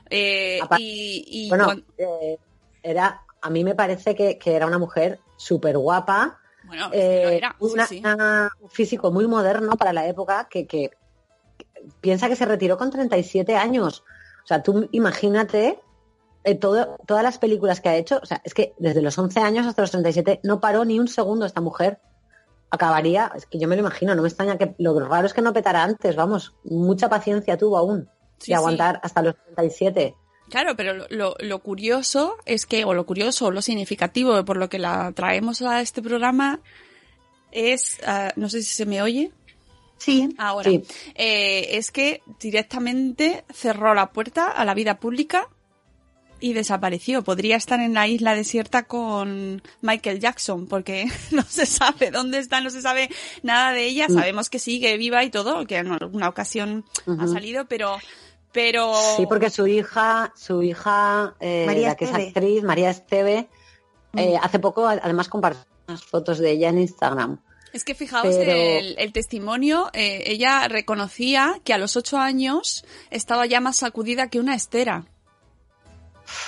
[0.10, 2.38] Eh, y, y Bueno, eh,
[2.84, 7.56] era, a mí me parece que, que era una mujer súper guapa, bueno, eh, era,
[7.60, 8.00] sí, una- sí.
[8.04, 10.90] una- un físico muy moderno para la época que, que-
[11.58, 11.68] que
[12.02, 14.04] piensa que se retiró con 37 años.
[14.44, 15.80] O sea, tú imagínate
[16.44, 18.20] eh, todo, todas las películas que ha hecho.
[18.22, 21.08] O sea, es que desde los 11 años hasta los 37 no paró ni un
[21.08, 22.00] segundo esta mujer.
[22.72, 25.42] Acabaría, es que yo me lo imagino, no me extraña que lo raro es que
[25.42, 30.16] no petara antes, vamos, mucha paciencia tuvo aún Sí, de aguantar hasta los 37.
[30.50, 34.70] Claro, pero lo, lo- curioso es que, o lo curioso, o lo significativo por lo
[34.70, 36.60] que la traemos a este programa
[37.52, 39.32] es, ah, no sé si se me oye,
[39.98, 40.30] Sí.
[40.38, 40.84] ahora, Sí.
[41.16, 45.48] eh, es que directamente cerró la puerta a la vida pública
[46.42, 47.24] y desapareció.
[47.24, 52.60] Podría estar en la isla desierta con Michael Jackson, porque no se sabe dónde está,
[52.62, 53.10] no se sabe
[53.42, 54.08] nada de ella.
[54.10, 54.14] Mm.
[54.14, 56.86] Sabemos que sigue viva y todo, que en alguna ocasión
[57.20, 57.98] ha salido, pero,
[58.56, 63.48] pero Sí, porque su hija, su hija, eh, María la que es actriz, María Esteve,
[64.14, 64.18] Mm.
[64.20, 67.38] eh, hace poco además compartió unas fotos de ella en Instagram.
[67.74, 72.86] Es que fijaos Pero- el, el testimonio, eh, ella reconocía que a los ocho años
[73.12, 75.06] estaba ya más sacudida que una estera.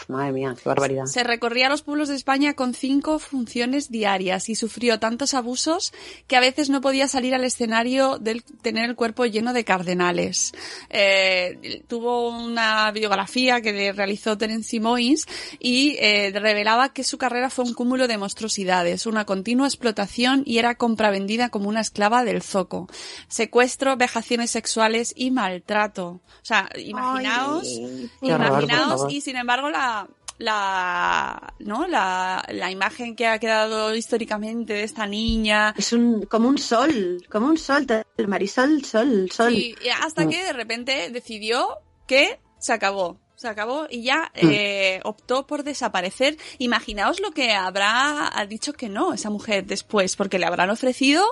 [0.07, 1.05] Madre mía, qué barbaridad.
[1.05, 5.93] Se recorría los pueblos de España con cinco funciones diarias y sufrió tantos abusos
[6.27, 10.53] que a veces no podía salir al escenario del tener el cuerpo lleno de cardenales.
[10.89, 15.25] Eh, tuvo una biografía que le realizó Terence Simoins
[15.59, 20.57] y eh, revelaba que su carrera fue un cúmulo de monstruosidades, una continua explotación y
[20.57, 22.87] era compravendida como una esclava del zoco.
[23.27, 26.07] Secuestro, vejaciones sexuales y maltrato.
[26.07, 27.67] O sea, imaginaos...
[27.67, 30.07] Ay, horror, Imaginaos, y sin embargo la,
[30.39, 31.87] la, ¿no?
[31.87, 35.73] La, la imagen que ha quedado históricamente de esta niña.
[35.77, 37.85] Es un, como un sol, como un sol,
[38.17, 39.53] el Marisol, sol, sol.
[39.53, 40.29] Y, hasta Mm.
[40.29, 41.67] que de repente decidió
[42.07, 43.17] que se acabó.
[43.35, 44.49] Se acabó y ya Mm.
[44.51, 46.37] eh, optó por desaparecer.
[46.57, 51.23] Imaginaos lo que habrá ha dicho que no esa mujer después, porque le habrán ofrecido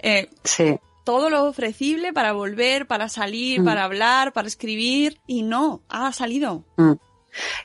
[0.00, 3.64] eh, Sí, todo lo ofrecible para volver, para salir, Mm.
[3.64, 6.64] para hablar, para escribir y no, ha salido.
[6.76, 6.92] Mm.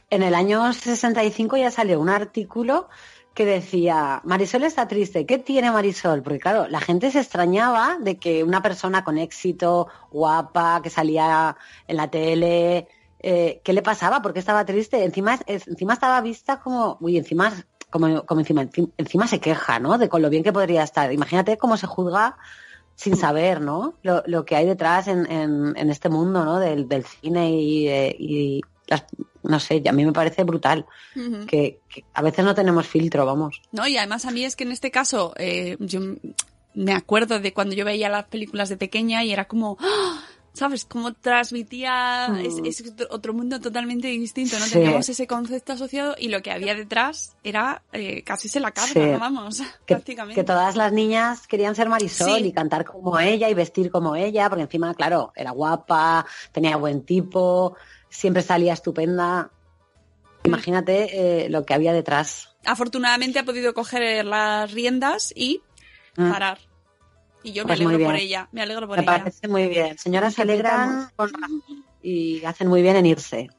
[0.09, 2.88] En el año 65 ya salió un artículo
[3.33, 6.21] que decía, Marisol está triste, ¿qué tiene Marisol?
[6.21, 11.57] Porque claro, la gente se extrañaba de que una persona con éxito, guapa, que salía
[11.88, 12.88] en la tele,
[13.19, 14.21] eh, ¿qué le pasaba?
[14.21, 15.03] ¿Por qué estaba triste?
[15.03, 17.51] Encima, es- encima estaba vista como, uy, encima,
[17.89, 19.97] como, como encima, encima, se queja, ¿no?
[19.97, 21.12] De con lo bien que podría estar.
[21.12, 22.38] Imagínate cómo se juzga
[22.95, 23.95] sin saber, ¿no?
[24.03, 26.59] Lo, lo que hay detrás en, en, en este mundo, ¿no?
[26.59, 29.06] Del, del cine y, eh, y las,
[29.43, 30.86] no sé, a mí me parece brutal
[31.48, 33.62] que, que a veces no tenemos filtro, vamos.
[33.72, 36.00] No, y además a mí es que en este caso, eh, yo
[36.76, 40.19] me acuerdo de cuando yo veía las películas de pequeña y era como, ¡ah!
[40.54, 40.86] ¿sabes?
[40.86, 42.36] Como transmitía, Mm.
[42.65, 44.74] es, es otro- mundo totalmente distinto, no Sí.
[44.74, 49.00] teníamos ese concepto asociado y lo que había detrás era eh, casi se la Sí.
[49.19, 50.39] vamos, Que, prácticamente.
[50.39, 52.48] que todas las niñas querían ser Marisol Sí.
[52.48, 57.02] y cantar como ella y vestir como ella, porque encima, claro, era guapa, tenía buen
[57.04, 57.76] tipo,
[58.13, 59.52] siempre salía estupenda.
[60.43, 62.56] Imagínate eh, lo que había detrás.
[62.65, 65.62] Afortunadamente ha podido coger las riendas y
[66.15, 66.32] Mm.
[66.32, 66.60] parar.
[67.41, 69.17] Y yo me Pues alegro por ella, me alegro por Me ella.
[69.17, 69.97] parece muy bien.
[69.97, 71.32] Señoras se alegran con
[72.04, 73.49] y hacen muy bien en irse.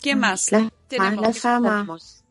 [0.00, 0.50] ¿Quién más?
[0.52, 1.22] La- tenemos?
[1.22, 1.70] la fama.
[1.70, 2.24] Tenemos.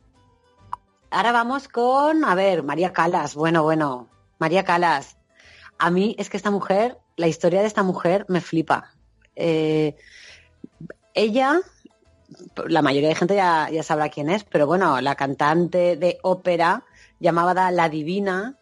[1.10, 3.36] Ahora vamos con, a ver, María Calas.
[3.36, 4.10] Bueno, bueno,
[4.40, 5.18] María Calas.
[5.80, 8.92] A mí es que esta mujer, la historia de esta mujer me flipa.
[9.36, 9.96] Eh,
[11.18, 11.60] ella,
[12.68, 16.84] la mayoría de gente ya, ya sabrá quién es, pero bueno, la cantante de ópera
[17.20, 18.58] llamada La Divina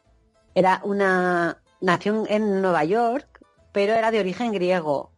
[0.54, 3.42] era una nació en Nueva York,
[3.72, 5.12] pero era de origen griego.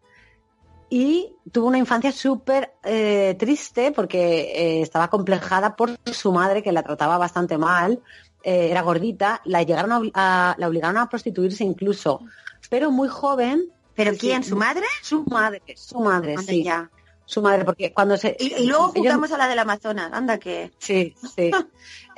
[0.90, 6.72] Y tuvo una infancia súper eh, triste porque eh, estaba complejada por su madre, que
[6.72, 8.02] la trataba bastante mal,
[8.44, 12.22] eh, era gordita, la llegaron a, la obligaron a prostituirse incluso,
[12.70, 13.70] pero muy joven.
[13.96, 14.44] ¿Pero Sí, quién?
[14.44, 14.86] ¿Su madre?
[15.02, 16.64] Su madre, su madre, Anda sí.
[16.64, 16.90] ya.
[17.30, 18.36] Su madre, porque cuando se...
[18.40, 20.10] Y, y luego ellos- jugamos a la del Amazonas.
[20.14, 20.72] Anda que...
[20.80, 21.52] Sí, sí.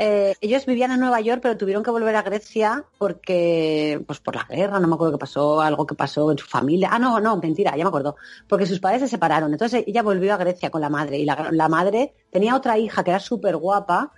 [0.01, 4.34] Eh, ellos vivían en Nueva York, pero tuvieron que volver a Grecia porque, pues por
[4.34, 6.88] la guerra, no me acuerdo qué pasó, algo que pasó en su familia.
[6.89, 8.16] Ah, no, no, mentira, ya me acuerdo.
[8.47, 9.51] Porque sus padres se separaron.
[9.51, 13.03] Entonces ella volvió a Grecia con la madre y la, la madre tenía otra hija
[13.03, 14.14] que era súper guapa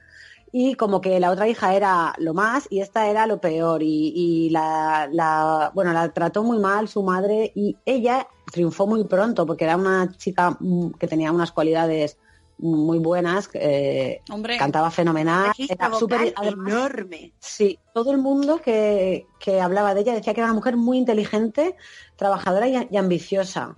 [0.52, 4.14] y como que la otra hija era lo más y esta era lo peor y,
[4.16, 9.46] y la, la, bueno, la trató muy mal su madre y ella triunfó muy pronto
[9.46, 12.18] porque era una chica mm, que tenía unas cualidades
[12.58, 14.58] muy buenas, eh, Hombre.
[14.58, 17.34] cantaba fenomenal, era súper enorme.
[17.40, 21.00] Sí, todo el mundo que, que hablaba de ella decía que era una mujer muy
[21.00, 21.76] inteligente,
[22.18, 23.78] trabajadora y, y ambiciosa,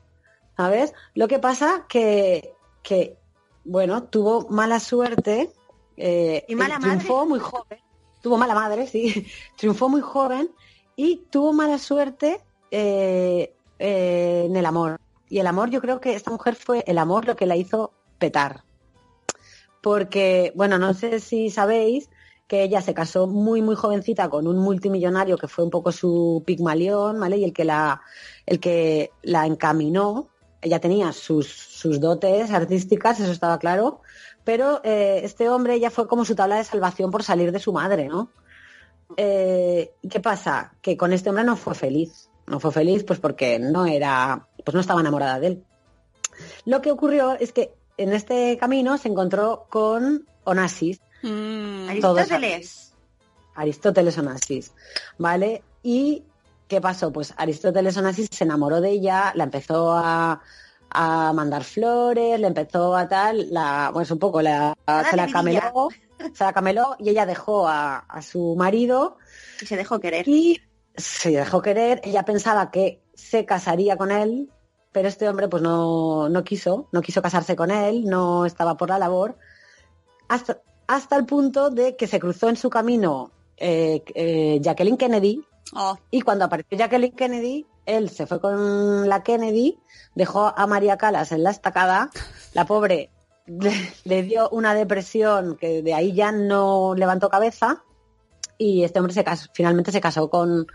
[0.57, 0.93] ¿sabes?
[1.13, 3.17] Lo que pasa que, que
[3.63, 5.53] bueno, tuvo mala suerte.
[5.97, 7.79] Eh, ¿Y mala triunfó muy joven,
[8.21, 9.27] tuvo mala madre, sí,
[9.57, 10.49] triunfó muy joven
[10.95, 12.41] y tuvo mala suerte
[12.71, 14.99] eh, eh, en el amor.
[15.29, 17.91] Y el amor, yo creo que esta mujer fue el amor lo que la hizo
[18.19, 18.63] petar.
[19.81, 22.09] Porque, bueno, no sé si sabéis
[22.47, 26.43] que ella se casó muy, muy jovencita con un multimillonario que fue un poco su
[26.45, 27.37] pigmalión, ¿vale?
[27.37, 28.01] Y el que la,
[28.45, 30.29] el que la encaminó,
[30.61, 34.01] ella tenía sus, sus dotes artísticas, eso estaba claro,
[34.43, 37.73] pero eh, este hombre ya fue como su tabla de salvación por salir de su
[37.73, 38.29] madre, ¿no?
[39.17, 40.73] Eh, ¿Qué pasa?
[40.81, 42.29] Que con este hombre no fue feliz.
[42.45, 45.63] No fue feliz pues porque no era, pues no estaba enamorada de él.
[46.65, 52.93] Lo que ocurrió es que en este camino se encontró con Onassis, Mm, Aristóteles.
[53.55, 54.73] Aristóteles Onassis,
[55.17, 55.63] ¿vale?
[55.81, 56.23] ¿Y
[56.67, 57.11] qué pasó?
[57.11, 60.41] Pues Aristóteles Onassis se enamoró de ella, la empezó a,
[60.93, 64.75] a mandar flores, le empezó a tal, la, pues un poco la,
[65.09, 65.89] se la cameló,
[66.33, 69.17] se la cameló y ella dejó a, a su marido
[69.61, 70.27] Y se dejó querer.
[70.27, 70.61] y
[70.95, 74.49] se dejó querer, ella pensaba que se casaría con él,
[74.91, 78.89] pero este hombre pues no, no quiso, no quiso casarse con él, no estaba por
[78.89, 79.37] la labor,
[80.29, 85.43] hasta, hasta el punto de que se cruzó en su camino eh, eh, Jacqueline Kennedy,
[85.75, 89.77] oh, y cuando apareció Jacqueline Kennedy, él se fue con la Kennedy,
[90.15, 92.09] dejó a María Calas en la estacada,
[92.53, 93.09] la pobre
[93.45, 93.71] le,
[94.05, 97.83] le dio una depresión que de ahí ya no levantó cabeza
[98.57, 100.65] y este hombre se casó- finalmente se casó con,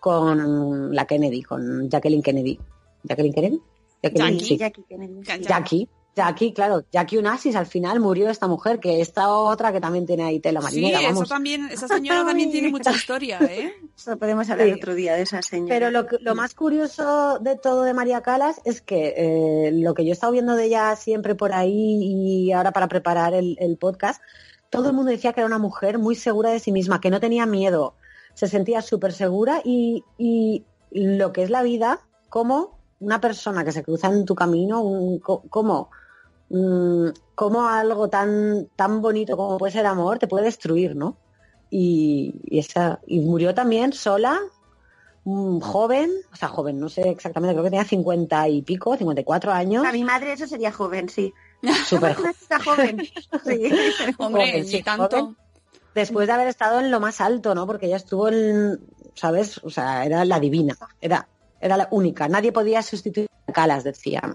[0.00, 2.58] con la Kennedy, con Jacqueline Kennedy.
[3.04, 3.62] ¿Jacqueline Kennedy?
[4.02, 4.44] Jacqueline, Jackie.
[4.46, 4.56] sí.
[4.56, 5.22] Jackie Kennedy.
[5.46, 5.88] Jackie.
[6.16, 10.24] Jackie, claro, Jackie Onassis al final murió esta mujer, que esta otra que también tiene
[10.24, 11.28] ahí tela sí, marinera, eso vamos.
[11.28, 13.72] también, esa señora también tiene mucha historia, ¿eh?
[13.96, 14.72] Eso podemos hablar Sí.
[14.74, 15.68] otro día de esa señora.
[15.68, 19.94] Pero lo, que- lo más curioso de todo de María Calas es que eh, lo
[19.94, 21.70] que yo he estado viendo de ella siempre por ahí
[22.02, 24.20] y ahora para preparar el, el podcast,
[24.68, 27.20] todo el mundo decía que era una mujer muy segura de sí misma, que no
[27.20, 27.94] tenía miedo,
[28.34, 33.72] se sentía súper segura y, y lo que es la vida, como una persona que
[33.72, 35.90] se cruza en tu camino, un, co- como,
[36.50, 41.16] mm, como algo tan, tan bonito como puede ser amor te puede destruir, ¿no?
[41.70, 44.38] Y, y esa, y murió también sola,
[45.24, 49.52] mm, joven, o sea, joven, no sé exactamente, creo que tenía 50 y pico, 54
[49.52, 49.86] años.
[49.86, 51.32] A mi madre eso sería joven, sí.
[51.86, 52.98] Súper Una chica joven.
[53.44, 53.70] Sí.
[54.18, 55.08] Hombre, Joven, ni sí, tanto.
[55.08, 55.36] joven.
[55.94, 57.66] Después de haber estado en lo más alto, ¿no?
[57.66, 58.78] Porque ella estuvo en,
[59.14, 59.58] ¿sabes?
[59.64, 61.28] O sea, era la divina, era,
[61.60, 62.28] era la única.
[62.28, 64.34] Nadie podía sustituir a Calas, decían.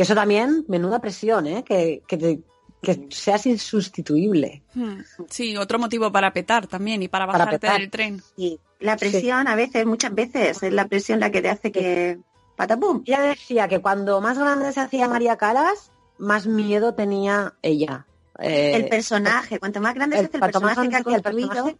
[0.00, 1.62] Que eso también, menuda presión, ¿eh?
[1.62, 2.40] Que, que, te-
[2.80, 4.62] que seas insustituible.
[4.72, 7.78] Hmm, Sí, otro motivo para petar también y para Para bajarte petar.
[7.80, 8.22] del tren.
[8.34, 8.58] Sí.
[8.78, 12.18] La presión a veces, muchas veces, es la presión la que te hace que...
[12.56, 13.02] Patapum.
[13.04, 18.06] Ella decía que cuando más grande se hacía María Calas, más miedo tenía ella.
[18.38, 21.78] Eh, el personaje, cuanto más grande el- se hace el personaje que ha construido...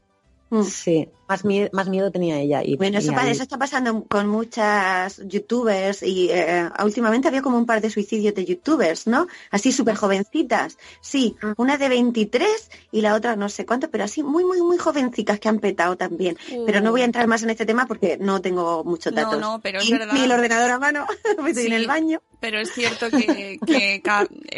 [0.50, 0.64] Mm.
[0.64, 2.62] Sí, más, mie- más miedo tenía ella.
[2.64, 7.28] Y, Bueno, eso, y pa- ahí- eso está pasando con muchas youtubers y eh, últimamente
[7.28, 9.28] había como un par de suicidios de youtubers, ¿no?
[9.52, 10.76] Así súper jovencitas.
[11.00, 11.52] Sí, Mm.
[11.56, 15.38] una de 23 y la otra no sé cuánto, pero así muy, muy, muy jovencitas
[15.38, 16.36] que han petado también.
[16.66, 19.16] Pero no voy a entrar más en este tema porque no tengo muchos Uh.
[19.16, 19.40] No, datos.
[19.40, 20.12] no, pero es verdad.
[20.14, 21.06] Ni el ordenador a mano,
[21.46, 21.66] estoy Sí.
[21.68, 22.20] en el baño.
[22.40, 24.02] Pero es cierto que, que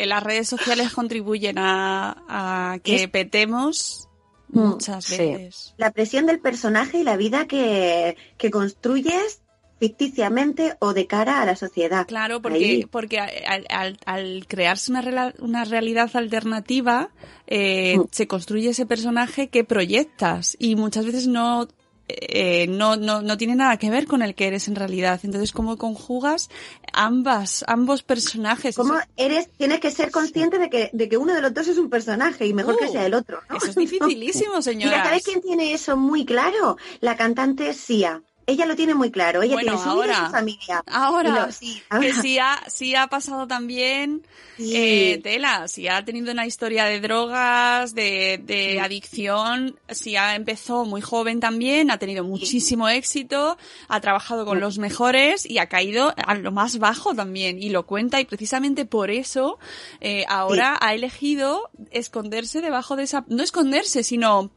[0.07, 4.09] las redes sociales contribuyen a, a que Es- petemos
[4.53, 5.17] Mm, muchas sí.
[5.17, 5.75] veces.
[5.77, 9.41] La presión del personaje y la vida que, que construyes
[9.81, 12.07] ficticiamente o de cara a la sociedad.
[12.07, 12.85] Claro, porque, Ahí.
[12.85, 17.11] porque al, al- al crearse una, rela- una realidad alternativa,
[17.49, 18.05] eh, Mm.
[18.13, 21.67] se construye ese personaje que proyectas y muchas veces no,
[22.09, 25.21] eh, no, no, no tiene nada que ver con el que eres en realidad.
[25.23, 26.51] Entonces, ¿cómo conjugas
[26.93, 28.77] ambas, ambos personajes?
[28.77, 29.49] ¿Cómo eres?
[29.57, 32.47] Tienes que ser consciente de que, de que uno de los dos es un personaje
[32.47, 33.41] y mejor que Uh, sea el otro.
[33.49, 33.57] ¿no?
[33.57, 34.97] Eso es dificilísimo, señora.
[34.97, 36.77] Mira, ¿sabes quién tiene eso muy claro?
[37.01, 38.23] La cantante Sia.
[38.47, 39.43] Ella lo tiene muy claro.
[39.43, 40.83] Ella Bueno, tiene su vida y ahora- su familia.
[40.87, 42.07] Ahora, lo- sí, ahora.
[42.07, 44.23] que sí ha, sí ha pasado también
[44.57, 44.73] Sí.
[44.77, 48.79] eh, tela, si ha tenido una historia de drogas, de, de Sí.
[48.79, 53.57] adicción, si ha empezó muy joven también, ha tenido muchísimo éxito,
[53.89, 54.61] ha trabajado con Sí.
[54.61, 58.85] los mejores y ha caído a lo más bajo también y lo cuenta y precisamente
[58.85, 59.59] por eso
[60.01, 64.51] eh, ahora ha elegido esconderse debajo de esa, no esconderse, sino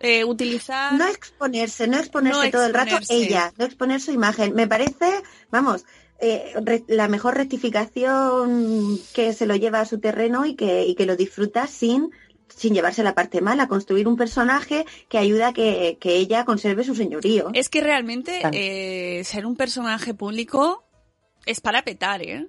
[0.00, 4.54] eh, utilizar No exponerse, no exponerse No todo el rato ella, no exponer su imagen.
[4.54, 5.84] Me parece, vamos,
[6.20, 10.94] eh, re- la mejor rectificación que se lo lleva a su terreno y que, y
[10.94, 12.10] que lo disfruta sin,
[12.48, 16.84] sin llevarse la parte mala, construir un personaje que ayuda a que, que ella conserve
[16.84, 17.50] su señorío.
[17.54, 18.56] Es que realmente Claro.
[18.58, 20.84] eh, ser un personaje público
[21.46, 22.46] es para petar, ¿eh?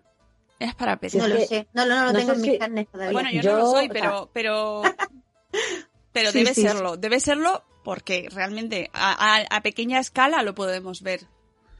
[0.59, 1.21] Es para petar.
[1.21, 3.13] no lo sé, no, no, no lo no tengo en si- mis carnes todavía.
[3.13, 4.81] bueno, yo, yo, no lo soy, pero pero
[6.19, 10.53] pero Sí, debe sí, serlo, debe serlo porque realmente a, a- a pequeña escala lo
[10.53, 11.21] podemos ver.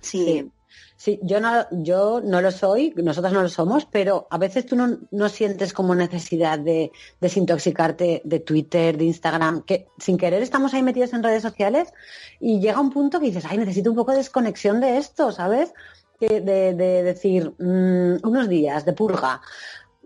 [0.01, 0.25] sí.
[0.25, 0.51] Sí.
[0.95, 4.75] Sí, yo no, yo no lo soy, nosotras no lo somos, pero a veces tú
[4.75, 10.73] no, no sientes como necesidad de desintoxicarte de Twitter, de Instagram, que sin querer estamos
[10.73, 11.91] ahí metidos en redes sociales
[12.39, 15.73] y llega un punto que dices, ay, necesito un poco de desconexión de esto, ¿sabes?
[16.19, 16.73] De
[17.03, 19.41] decir, mm, unos días de purga,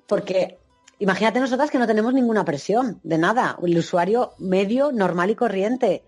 [0.07, 0.59] porque
[0.99, 6.03] imagínate nosotras que no tenemos ninguna presión de nada, el usuario medio, normal y corriente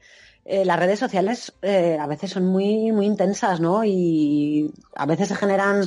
[0.48, 3.84] eh, las redes sociales eh, a veces son muy, muy intensas, ¿no?
[3.84, 5.84] Y a veces se generan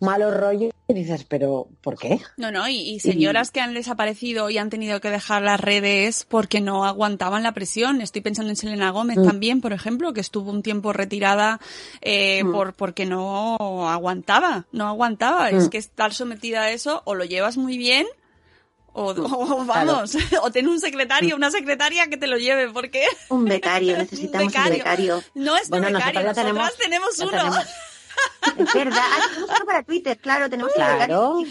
[0.00, 2.20] malos rollos y dices, pero ¿por qué?
[2.36, 6.24] No, no, y, y señoras que han desaparecido y han tenido que dejar las redes
[6.28, 8.00] porque no aguantaban la presión.
[8.00, 9.26] Estoy pensando en Selena Gómez Mm.
[9.26, 11.60] también, por ejemplo, que estuvo un tiempo retirada
[12.00, 12.52] eh, Mm.
[12.52, 13.56] por porque no
[13.88, 15.50] aguantaba, no aguantaba.
[15.50, 15.70] Es Mm.
[15.70, 18.06] que estar sometida a eso o lo llevas muy bien
[18.94, 23.44] o, o vamos, o ten un secretario, una secretaria que te lo lleve, porque Un
[23.44, 24.78] becario, necesitamos un becario.
[24.78, 25.22] becario.
[25.34, 26.36] no es Bueno, un becario, nosotras
[26.78, 27.30] tenemos- uno.
[27.30, 27.66] tenemos-
[28.58, 31.42] Es verdad, ah, tenemos uno para Twitter, claro, tenemos Claro.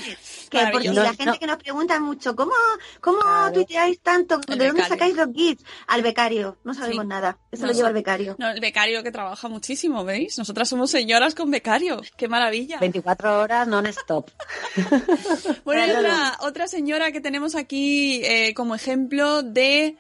[0.50, 1.02] Que por si Maravilloso.
[1.04, 1.40] la gente No, no.
[1.40, 2.54] que nos pregunta mucho, ¿cómo,
[3.02, 3.54] cómo Claro.
[3.54, 4.36] tuiteáis tanto?
[4.48, 4.88] El ¿De dónde becario.
[4.88, 5.64] sacáis los gits?
[5.88, 7.08] Al becario, no sabemos Sí.
[7.10, 7.38] nada.
[7.52, 8.36] Eso No lo lleva el becario.
[8.40, 10.38] No, el becario que trabaja muchísimo, ¿veis?
[10.38, 12.02] Nosotras somos señoras con becario.
[12.18, 12.80] ¡Qué maravilla!
[12.80, 14.30] 24 horas non-stop.
[15.66, 16.00] Bueno, hay Claro.
[16.08, 19.98] otra, otra señora que tenemos aquí eh, como ejemplo de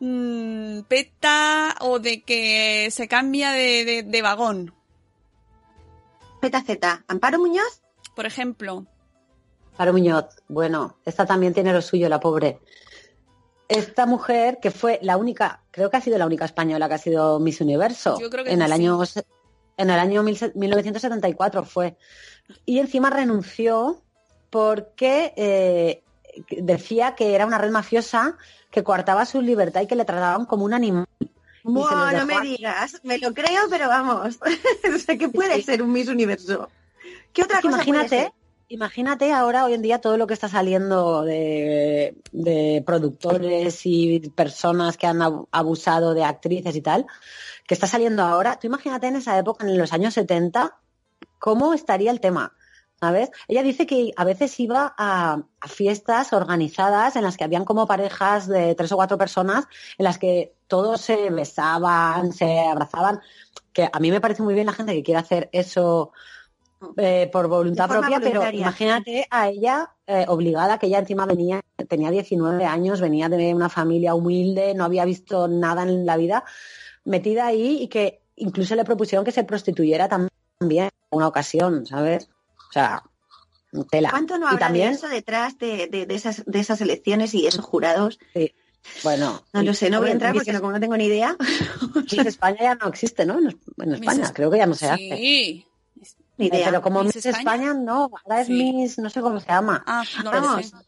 [0.00, 4.74] mm, peta o de que se cambia de, de- de vagón.
[6.40, 6.78] ZZ,
[7.08, 7.82] Amparo Muñoz,
[8.14, 8.86] Por ejemplo,
[9.78, 12.58] Paro Muñoz, bueno, esta también tiene lo suyo, la pobre.
[13.68, 16.98] Esta mujer, que fue la única, creo que ha sido la única española que ha
[16.98, 18.18] sido Miss Universo.
[18.20, 18.74] Yo creo que en el sí.
[18.74, 18.98] año
[19.76, 21.96] En el año 1974 fue.
[22.66, 24.02] Y encima renunció
[24.50, 26.02] porque eh,
[26.50, 28.36] decía que era una red mafiosa
[28.72, 31.06] que coartaba su libertad y que le trataban como un animal.
[31.64, 34.38] Los no me digas, me lo creo, pero vamos.
[34.94, 35.62] o sea, que puede Sí.
[35.62, 36.68] ser un Miss Universo.
[37.32, 38.32] ¿Qué otra cosa puede imagínate, ser?
[38.68, 44.96] imagínate ahora hoy en día todo lo que está saliendo de, de productores y personas
[44.96, 47.06] que han ab- abusado de actrices y tal,
[47.66, 48.58] que está saliendo ahora.
[48.58, 50.76] Tú imagínate en esa época, en los años 70,
[51.38, 52.52] cómo estaría el tema.
[53.00, 53.30] ¿Sabes?
[53.46, 57.86] Ella dice que a veces iba a, a fiestas organizadas en las que habían como
[57.86, 59.66] parejas de tres o cuatro personas,
[59.98, 63.20] en las que todos se besaban, se abrazaban,
[63.72, 66.12] que a mí me parece muy bien la gente que quiere hacer eso
[66.96, 72.10] eh, por voluntad propia, pero imagínate a ella eh, obligada, que ella encima venía, tenía
[72.10, 76.44] 19 años, venía de una familia humilde, no había visto nada en la vida,
[77.04, 82.28] metida ahí y que incluso le propusieron que se prostituyera también en una ocasión, ¿sabes?
[82.68, 83.02] O sea,
[83.90, 84.10] tela.
[84.10, 87.34] ¿Cuánto no y habrá también, de eso detrás de, de- de esas, de esas elecciones
[87.34, 88.18] y esos jurados?
[89.02, 91.04] bueno, No lo sé, no voy a entrar Miss- porque no, como no tengo ni
[91.06, 91.36] idea.
[91.94, 93.38] Miss España ya no existe, ¿no?
[93.38, 95.16] En, España, Miss- creo que ya no se hace.
[95.16, 95.64] sí.
[96.36, 96.66] Ni idea.
[96.66, 97.40] Pero como ¿Miss Miss, España?
[97.64, 97.74] España?
[97.74, 98.52] no, ahora es Sí.
[98.52, 99.82] Miss, no sé cómo se llama.
[99.86, 100.56] Ah, no Vamos.
[100.72, 100.86] lo sé.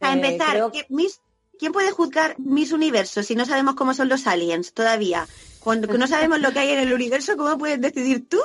[0.00, 1.20] A Eh, empezar, creo- ¿qué- Miss-
[1.58, 5.26] ¿quién puede juzgar Miss Universo si no sabemos cómo son los aliens todavía?
[5.60, 8.38] Cuando no sabemos lo que hay en el universo, ¿cómo puedes decidir tú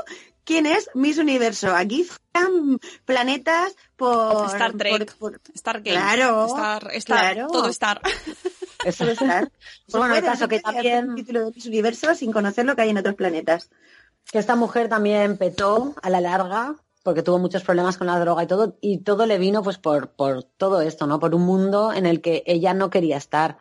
[0.49, 1.75] quién es Miss Universo?
[1.75, 4.47] Aquí están planetas por...
[4.47, 5.15] Star Trek.
[5.17, 5.91] por- por- Stargate.
[5.91, 7.47] Claro, Star, Star, claro.
[7.51, 8.01] todo Star.
[8.85, 9.51] Eso todo Star.
[9.85, 12.75] Pues bueno, el caso no que también- un título de Miss Universo sin conocer lo
[12.75, 13.69] que hay en otros planetas.
[14.31, 18.43] que esta mujer también petó a la larga porque tuvo muchos problemas con la droga
[18.43, 21.19] y todo, y todo le vino pues por, por todo esto, ¿no?
[21.19, 23.57] Por un mundo en el que ella no quería estar.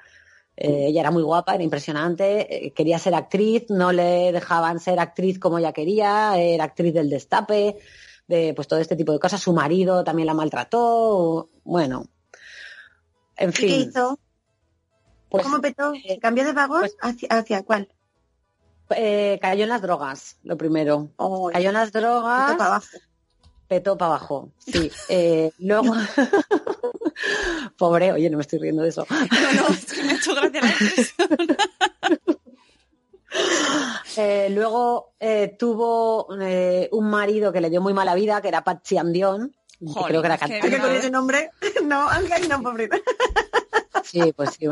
[0.61, 4.99] Eh, ella era muy guapa, era impresionante, eh, quería ser actriz, no le dejaban ser
[4.99, 7.79] actriz como ella quería, era actriz del destape,
[8.27, 9.41] de pues todo este tipo de cosas.
[9.41, 12.07] Su marido también la maltrató, bueno,
[13.37, 13.69] en ¿Y fin.
[13.69, 14.19] qué hizo?
[15.31, 15.93] Pues, ¿Cómo petó?
[15.95, 16.81] eh, ¿Cambió de vagón?
[16.81, 17.89] pues- ¿Hacia, ¿Hacia cuál?
[18.97, 21.11] eh, cayó en las drogas, lo primero.
[21.19, 22.57] Oh, Cayó en las petó drogas.
[22.57, 22.87] para abajo.
[23.69, 24.49] petó para abajo.
[24.59, 24.91] Sí.
[25.09, 25.93] Eh, luego.
[27.77, 29.07] Pobre, oye, no me estoy riendo de eso.
[29.11, 31.29] No, no, es que me ha hecho gracia la expresión.
[34.17, 38.65] Eh, luego eh, tuvo eh, un marido que le dio muy mala vida, que era
[38.65, 39.55] Patsy Andión.
[39.79, 40.71] que Jolín, creo que era que- cantante.
[40.71, 41.51] Que con ese nombre,
[41.85, 42.89] no, Ángel, no, pobre.
[44.03, 44.67] Sí, pues sí.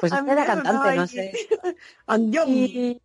[0.00, 1.32] Pues era cantante, no sé.
[2.06, 2.48] Andión.
[2.48, 3.00] Y,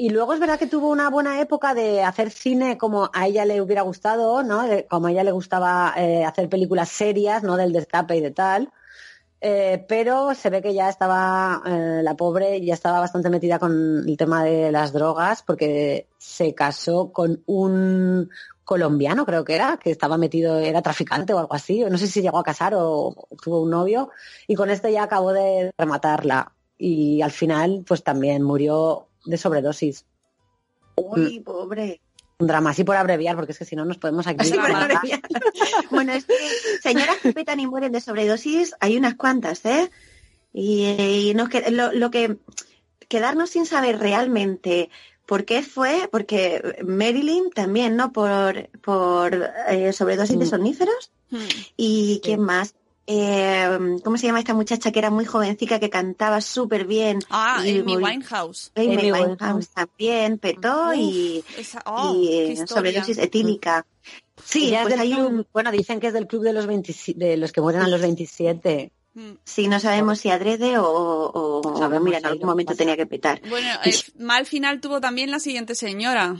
[0.00, 3.44] y luego es verdad que tuvo una buena época de hacer cine como a ella
[3.44, 4.62] le hubiera gustado, ¿no?
[4.88, 7.58] Como a ella le gustaba eh, hacer películas serias, ¿no?
[7.58, 8.72] Del destape y de tal.
[9.42, 14.08] Eh, pero se ve que ya estaba, eh, la pobre, ya estaba bastante metida con
[14.08, 18.30] el tema de las drogas porque se casó con un
[18.64, 21.80] colombiano, creo que era, que estaba metido, era traficante o algo así.
[21.80, 24.08] No sé si llegó a casar o tuvo un novio
[24.46, 26.54] y con este ya acabó de rematarla.
[26.78, 30.04] Y al final, pues también murió de sobredosis.
[30.96, 32.00] Uy, pobre.
[32.38, 34.38] Un drama, así por abreviar, porque es que si no nos podemos aquí.
[34.40, 35.20] Así por abreviar.
[35.90, 36.34] bueno, es que
[36.82, 39.90] señoras que petan y mueren de sobredosis, hay unas cuantas, ¿eh?
[40.52, 40.84] Y,
[41.30, 42.38] y nos que- lo, lo que
[43.08, 44.88] quedarnos sin saber realmente
[45.26, 48.10] por qué fue, porque Marilyn también, ¿no?
[48.12, 50.48] Por, por eh, sobredosis de Mm.
[50.48, 51.12] somníferos.
[51.30, 51.38] Hmm.
[51.76, 52.74] ¿Y quién más?
[53.12, 57.18] Eh, ¿Cómo se llama esta muchacha que era muy jovencita, que cantaba súper bien?
[57.28, 58.70] Ah, Y Amy Winehouse.
[58.76, 59.68] Amy Amy Winehouse Winehouse.
[59.70, 63.84] también petó y, esa- oh, y, eh, sobredosis etílica.
[64.44, 65.46] Sí, pues del hay club- un...
[65.52, 68.00] Bueno, dicen que es del club de los 27 de los que mueren a los
[68.00, 68.92] 27.
[69.14, 69.32] Hmm.
[69.42, 73.06] Sí, no sabemos si adrede o, o, o Sabemos mira, en algún momento tenía que
[73.06, 73.40] petar.
[73.48, 76.36] Bueno, eh, mal final tuvo también la siguiente señora.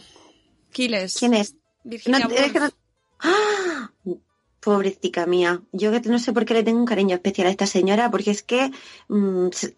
[0.70, 1.16] Quiles.
[1.18, 1.56] ¿Quién es?
[1.82, 2.52] Virginia No, es Woolf.
[2.52, 2.70] que no-
[3.22, 3.90] ¡Ah!
[4.60, 8.10] Pobrecita mía, yo no sé por qué le tengo un cariño especial a esta señora,
[8.10, 8.70] porque es que
[9.08, 9.74] mm, se,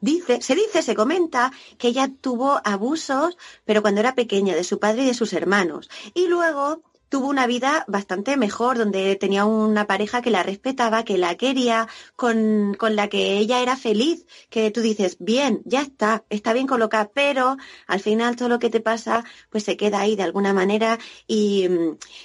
[0.00, 4.80] dice, se dice, se comenta que ella tuvo abusos, pero cuando era pequeña, de su
[4.80, 5.88] padre y de sus hermanos.
[6.14, 6.82] Y luego
[7.14, 11.86] tuvo una vida bastante mejor, donde tenía una pareja que la respetaba, que la quería,
[12.16, 16.66] con, con la que ella era feliz, que tú dices, bien, ya está, está bien
[16.66, 17.56] colocada, pero
[17.86, 20.98] al final todo lo que te pasa, pues se queda ahí de alguna manera
[21.28, 21.68] y,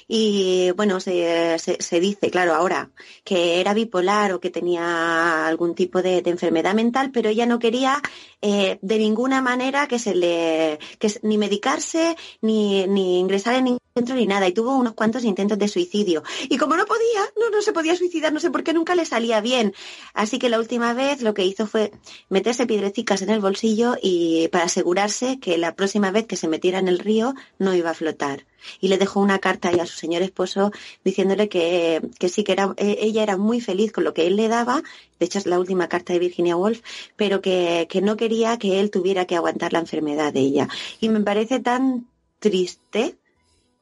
[0.07, 2.89] y bueno, se, se, dice, claro, ahora
[3.23, 8.01] que era bipolar o que tenía algún tipo de, enfermedad mental, pero ella no quería
[8.41, 13.88] eh, de ninguna manera que se le, que ni medicarse, ni, ni ingresar en ningún
[13.95, 16.23] ni nada, y tuvo unos cuantos intentos de suicidio.
[16.47, 19.05] Y como no podía, no, no se podía suicidar, no sé por qué nunca le
[19.05, 19.73] salía bien.
[20.13, 21.91] Así que la última vez lo que hizo fue
[22.29, 26.79] meterse piedrecicas en el bolsillo y para asegurarse que la próxima vez que se metiera
[26.79, 28.45] en el río no iba a flotar.
[28.79, 30.71] Y le dejó una carta a su señor esposo
[31.03, 34.35] diciéndole que, que sí, que era, eh, ella era muy feliz con lo que él
[34.35, 34.83] le daba,
[35.17, 36.81] de hecho es la última carta de Virginia Woolf,
[37.15, 40.67] pero que, que no quería que él tuviera que aguantar la enfermedad de ella.
[40.99, 42.07] Y me parece tan
[42.39, 43.17] triste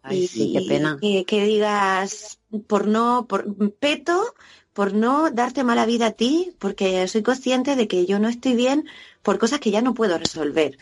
[0.07, 0.97] Ay, y, sí, qué pena.
[1.01, 4.33] Que, que digas, por no, por peto,
[4.77, 8.53] por no darte mala vida a ti, porque soy consciente de que yo no estoy
[8.53, 8.85] bien
[9.23, 10.77] por cosas que ya no puedo resolver.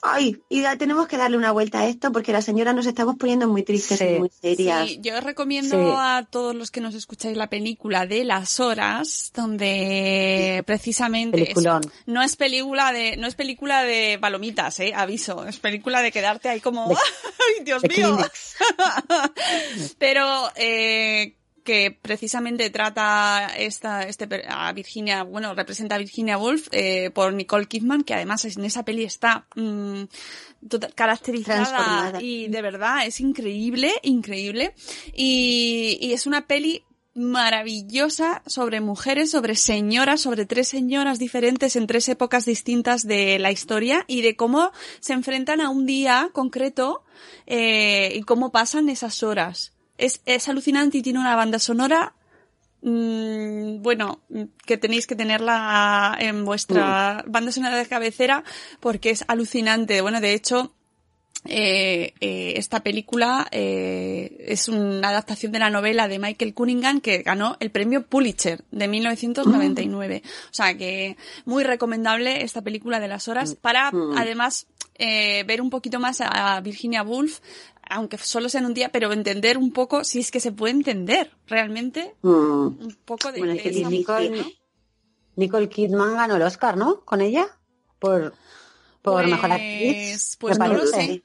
[0.00, 3.16] Ay, y ya tenemos que darle una vuelta a esto porque la señora nos estamos
[3.16, 4.04] poniendo muy tristes Sí.
[4.04, 4.88] y muy serias.
[4.88, 5.92] Sí, yo recomiendo Sí.
[5.98, 11.58] a todos los que nos escucháis la película de las horas, donde precisamente es-
[12.06, 16.48] no es película de no es película de palomitas, eh, aviso, es película de quedarte
[16.48, 16.94] ahí como De-
[17.58, 18.16] ay Dios mío.
[19.98, 27.10] Pero eh, que precisamente trata esta este a Virginia, bueno, representa a Virginia Woolf eh,
[27.10, 30.02] por Nicole Kidman, que además en esa peli está mm,
[30.68, 34.74] tota- caracterizada y de verdad es increíble, increíble.
[35.14, 36.84] Y, y es una peli
[37.14, 43.52] maravillosa sobre mujeres, sobre señoras, sobre tres señoras diferentes en tres épocas distintas de la
[43.52, 47.04] historia y de cómo se enfrentan a un día concreto
[47.46, 49.72] eh, y cómo pasan esas horas.
[49.98, 52.14] Es, es alucinante y tiene una banda sonora
[52.82, 58.42] mm, bueno, mm, que tenéis que tenerla en vuestra banda sonora de cabecera
[58.80, 60.00] porque es alucinante.
[60.00, 60.72] Bueno, de hecho,
[61.44, 67.22] eh, eh, esta película eh, es una adaptación de la novela de Michael Cunningham que
[67.22, 70.22] ganó el premio Pulitzer de 1999.
[70.24, 74.16] O sea que muy recomendable esta película de las horas para Mm.
[74.16, 77.40] además eh, ver un poquito más a Virginia Woolf,
[77.92, 80.72] aunque solo sea en un día, pero entender un poco, si es que se puede
[80.72, 82.30] entender realmente, Mm.
[82.30, 84.52] un poco de, Bueno, es que esa Nicole, mujer, ¿no?
[85.36, 87.00] Nicole Kidman ganó el Oscar, ¿no?
[87.04, 87.46] Con ella.
[87.98, 88.34] Por,
[89.02, 90.36] por Pues- mejor actriz.
[90.40, 91.22] pues no lo sé.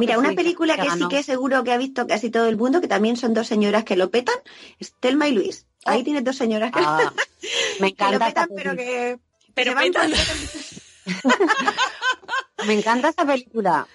[0.00, 2.80] Mira, una sí, película que sí que seguro que ha visto casi todo el mundo,
[2.80, 4.34] que también son dos señoras que lo petan,
[4.80, 5.66] es Telma y Luis.
[5.84, 7.12] Ahí tienes dos señoras que, Ah,
[7.80, 9.18] me que lo encanta esta petan, pero que...
[9.54, 10.10] Pero se van petan.
[12.66, 13.86] Me encanta esta película.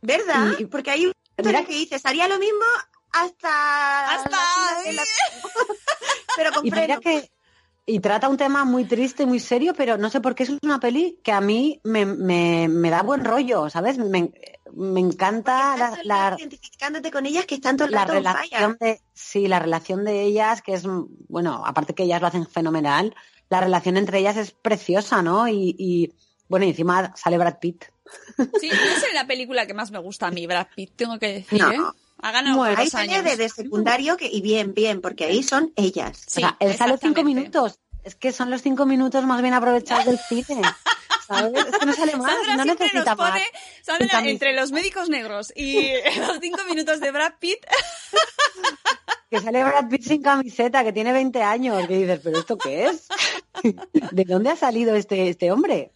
[0.00, 0.52] ¿Verdad?
[0.58, 1.06] Y- Porque hay
[1.38, 2.64] una Mira- que dices, haría lo mismo
[3.12, 4.14] hasta...
[4.14, 4.30] Hasta-
[4.92, 5.02] la-
[6.36, 7.00] pero con Y mira freno.
[7.00, 7.30] que
[7.84, 10.78] y trata un tema muy triste, muy serio, pero no sé por qué es una
[10.78, 13.98] peli que a mí me, me, me da buen rollo, ¿sabes?
[13.98, 14.32] Me,
[14.72, 19.00] me encanta la, la, identificándote con ellas que están todo el la rato relación de
[19.12, 20.84] sí, la relación de ellas, que es
[21.28, 23.16] bueno, aparte que ellas lo hacen fenomenal,
[23.50, 25.48] la relación entre ellas es preciosa, ¿no?
[25.48, 26.12] Y, y
[26.52, 27.86] bueno, y encima sale Brad Pitt.
[28.60, 31.32] Sí, no es la película que más me gusta a mí, Brad Pitt, tengo que
[31.32, 31.72] decir, No.
[31.72, 31.78] ¿eh?
[32.20, 33.24] Ha ganado Bueno, Ahí años.
[33.24, 36.20] de, de secundario que, y bien, bien, porque ahí son ellas.
[36.26, 37.78] Sí, o sea, él sale cinco minutos.
[38.04, 40.60] Es que son los cinco minutos más bien aprovechados del cine.
[41.26, 41.54] ¿Sabes?
[41.54, 43.42] Es que no sale más, Sandra no necesita nos pone, más.
[43.82, 45.88] Sandra, entre los médicos negros y
[46.18, 47.64] los cinco minutos de Brad Pitt,
[49.30, 51.86] Que sale Brad Pitt sin camiseta, que tiene 20 años.
[51.88, 53.08] Que dices, ¿pero esto qué es?
[54.12, 55.90] ¿De dónde ha salido este, este hombre?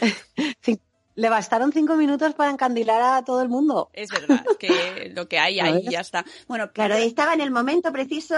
[1.16, 3.88] Le bastaron cinco minutos para encandilar a todo el mundo.
[3.92, 6.24] es verdad, que lo que hay ahí ya está.
[6.48, 8.34] Bueno, Claro, ahí estaba en el momento preciso,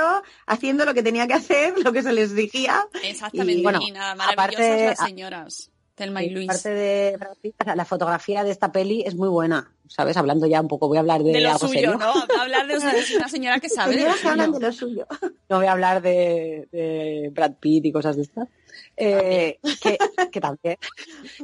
[0.47, 2.87] haciendo lo que tenía que hacer, lo que se les decía.
[3.03, 6.51] exactamente, y, y, bueno, nada, maravillosas aparte- las señoras, Telma y Luis.
[6.51, 7.17] Aparte de
[7.59, 9.73] o sea, la fotografía de esta peli es muy buena.
[9.89, 10.17] ¿Sabes?
[10.19, 11.97] Hablando ya un poco, voy a hablar de, de lo algo suyo, serio.
[11.97, 12.13] ¿no?
[12.41, 15.07] Hablar de usted es una señora que sabe Señoras que hablan de lo suyo.
[15.49, 18.49] no voy a hablar de, de Brad Pitt y cosas de estas.
[18.97, 19.99] Eh, que,
[20.33, 20.77] que también,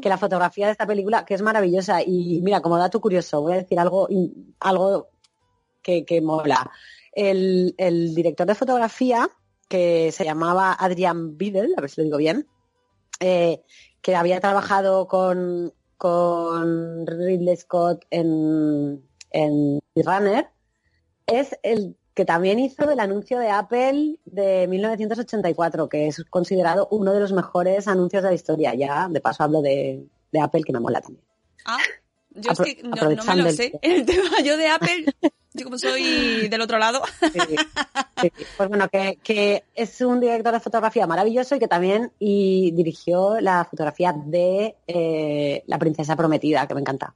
[0.00, 2.02] que la fotografía de esta película, que es maravillosa.
[2.02, 4.08] Y mira, como dato curioso, voy a decir algo,
[4.60, 5.08] algo
[5.82, 6.70] que, que mola.
[7.12, 9.28] El, el director de fotografía,
[9.68, 12.46] que se llamaba Adrian Biddle, a ver si lo digo bien,
[13.20, 13.62] eh,
[14.00, 20.48] que había trabajado con, con Ridley Scott en, en Runner,
[21.26, 27.12] es el que también hizo el anuncio de Apple de 1984, que es considerado uno
[27.12, 28.74] de los mejores anuncios de la historia.
[28.74, 31.24] Ya, de paso, hablo de, de Apple, que me mola también.
[31.64, 31.78] Ah,
[32.34, 33.78] yo Apro- es que no, no me lo el- sé.
[33.82, 35.06] El tema yo de Apple,
[35.54, 37.02] yo como soy del otro lado,
[37.32, 37.56] Sí, sí.
[38.56, 43.40] Pues bueno, que, que es un director de fotografía maravilloso y que también y dirigió
[43.40, 47.14] la fotografía de eh, La Princesa Prometida, que me encanta.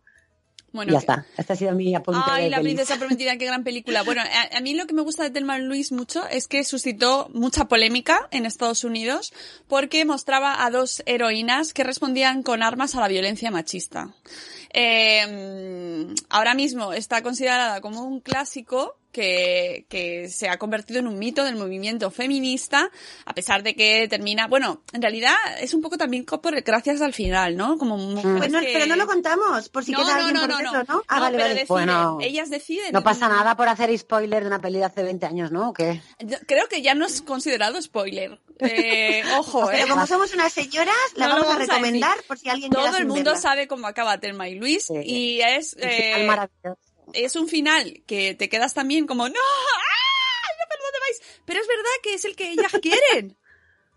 [0.76, 1.26] Bueno, ya que- está.
[1.36, 2.74] Este ha sido mi apunte Ay, de La pelis.
[2.74, 4.02] princesa prometida, qué gran película.
[4.04, 7.28] Bueno, a, a mí lo que me gusta de Thelma Luis mucho es que suscitó
[7.34, 9.32] mucha polémica en Estados Unidos
[9.66, 14.10] porque mostraba a dos heroínas que respondían con armas a la violencia machista.
[14.72, 21.18] Eh, ahora mismo está considerada como un clásico que, que se ha convertido en un
[21.18, 22.90] mito del movimiento feminista,
[23.24, 27.14] a pesar de que termina, bueno, en realidad es un poco también por gracias al
[27.14, 27.78] final, ¿no?
[27.78, 30.34] Como mujeres Pues no, que- pero no lo contamos, por si No, queda no, alguien
[30.34, 30.84] no, por no, verlo, no.
[30.96, 31.02] ¿no?
[31.08, 31.54] Ah, No, vale, pero vale.
[31.54, 32.92] deciden, Bueno, ellas deciden.
[32.92, 35.70] No pasa nada por hacer spoiler de una peli de hace 20 años, ¿no?
[35.70, 36.02] ¿O qué?
[36.18, 38.38] Yo Creo que ya no es considerado spoiler.
[38.58, 39.88] Eh, ojo, Pero eh.
[39.88, 43.30] como somos unas señoras, la No vamos, a recomendar por si alguien Todo el mundo
[43.30, 43.40] verla.
[43.40, 44.94] sabe cómo acaba Telma y Luis Sí.
[45.04, 46.78] y es, eh, maravilloso.
[47.12, 51.40] Es un final que te quedas también como, no, por dónde vais.
[51.44, 53.36] Pero es verdad que es el que ellas quieren.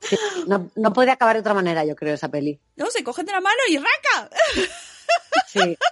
[0.01, 0.15] Sí,
[0.47, 2.59] no, no puede acabar de otra manera, yo creo, esa peli.
[2.75, 4.29] No, se cogen de la mano y raca.
[5.47, 5.77] Sí.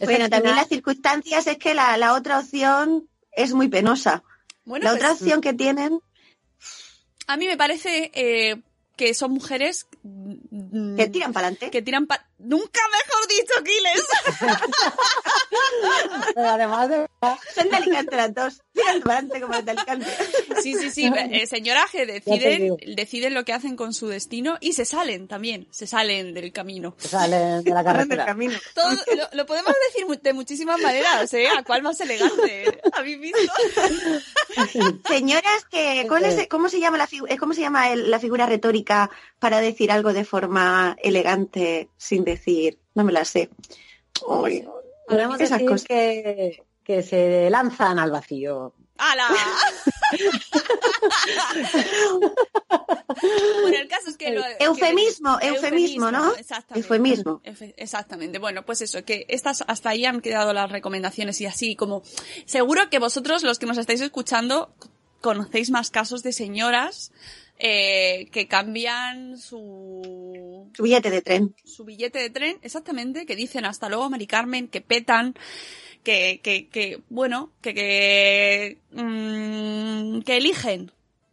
[0.00, 4.22] Bueno, también las circunstancias es que la, la otra opción es muy penosa.
[4.64, 6.00] Bueno, la pues, otra opción que tienen,
[7.26, 8.60] a mí me parece eh,
[8.96, 11.70] que son mujeres mm, que tiran para adelante.
[11.70, 13.52] que tiran pa- Nunca mejor dicho.
[16.34, 17.08] Pero además de
[17.54, 18.62] Son de Alicante las dos.
[18.88, 20.06] Adelante como las de Alicante.
[20.62, 21.12] Sí, sí, sí.
[21.32, 25.28] Eh, señora que te deciden, deciden lo que hacen con su destino y se salen
[25.28, 26.94] también, se salen del camino.
[26.98, 28.26] salen de la carretera.
[28.26, 28.58] camino.
[28.74, 31.48] Todo, lo, lo podemos decir de muchísimas maneras, ¿eh?
[31.56, 32.80] ¿A cuál más elegante?
[32.92, 33.52] ¿Habéis visto?
[35.08, 38.18] Señoras que, ¿cuál es- ¿cómo se llama la figu- eh, cómo se llama el- la
[38.18, 42.78] figura retórica para decir algo de forma elegante sin decir?
[42.94, 43.50] No me la sé.
[44.26, 44.66] Uy,
[45.08, 45.86] Podemos esas decir cosas.
[45.88, 48.74] que, que se lanzan al vacío.
[48.98, 49.28] ¡Hala!
[53.62, 56.34] bueno, el caso es que lo- Eufemismo, que- eufemismo, ¿no?
[56.34, 56.80] Exactamente.
[56.86, 57.40] Eufemismo.
[57.44, 58.38] Efe- Exactamente.
[58.38, 62.02] Bueno, pues eso, que estas hasta ahí han quedado las recomendaciones y así como
[62.46, 64.74] seguro que vosotros los que nos estáis escuchando
[65.20, 67.12] conocéis más casos de señoras
[67.58, 71.54] eh, que cambian su Su billete de tren.
[71.64, 75.34] su billete de tren, exactamente, que dicen hasta luego, Mari Carmen, que petan,
[76.02, 80.90] que, que, que bueno, que, que, mm, que eligen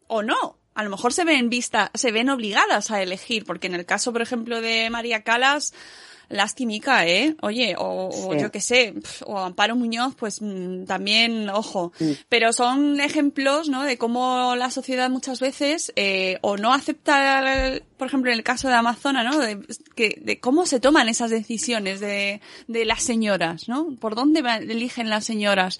[0.07, 0.57] o no.
[0.75, 4.13] A lo mejor se ven vista, se ven obligadas a elegir, porque en el caso,
[4.13, 5.73] por ejemplo, de María Calas,
[6.29, 7.35] lastimica, ¿eh?
[7.41, 8.93] Oye, o, yo qué sé,
[9.25, 11.91] o Amparo Muñoz, pues mm, también, ojo.
[12.29, 13.83] Pero son ejemplos, ¿no?
[13.83, 18.67] De cómo la sociedad muchas veces eh, o no acepta, por ejemplo, en el caso
[18.67, 19.39] de Amazona, ¿no?
[19.39, 19.59] De,
[19.95, 23.95] que, de cómo se toman esas decisiones de, de las señoras, ¿no?
[23.99, 25.79] ¿Por dónde eligen las señoras?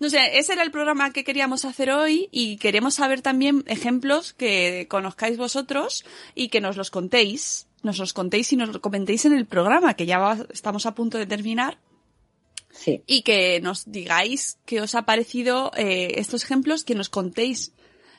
[0.00, 4.32] No sé, ese era el programa que queríamos hacer hoy y queremos saber también ejemplos
[4.32, 7.65] que conozcáis vosotros y que nos los contéis.
[7.82, 10.94] Nos los contéis y nos lo comentéis en el programa, que ya va- estamos a
[10.94, 11.78] punto de terminar
[12.70, 13.02] Sí.
[13.06, 17.72] y que nos digáis qué os ha parecido eh, estos ejemplos, que nos contéis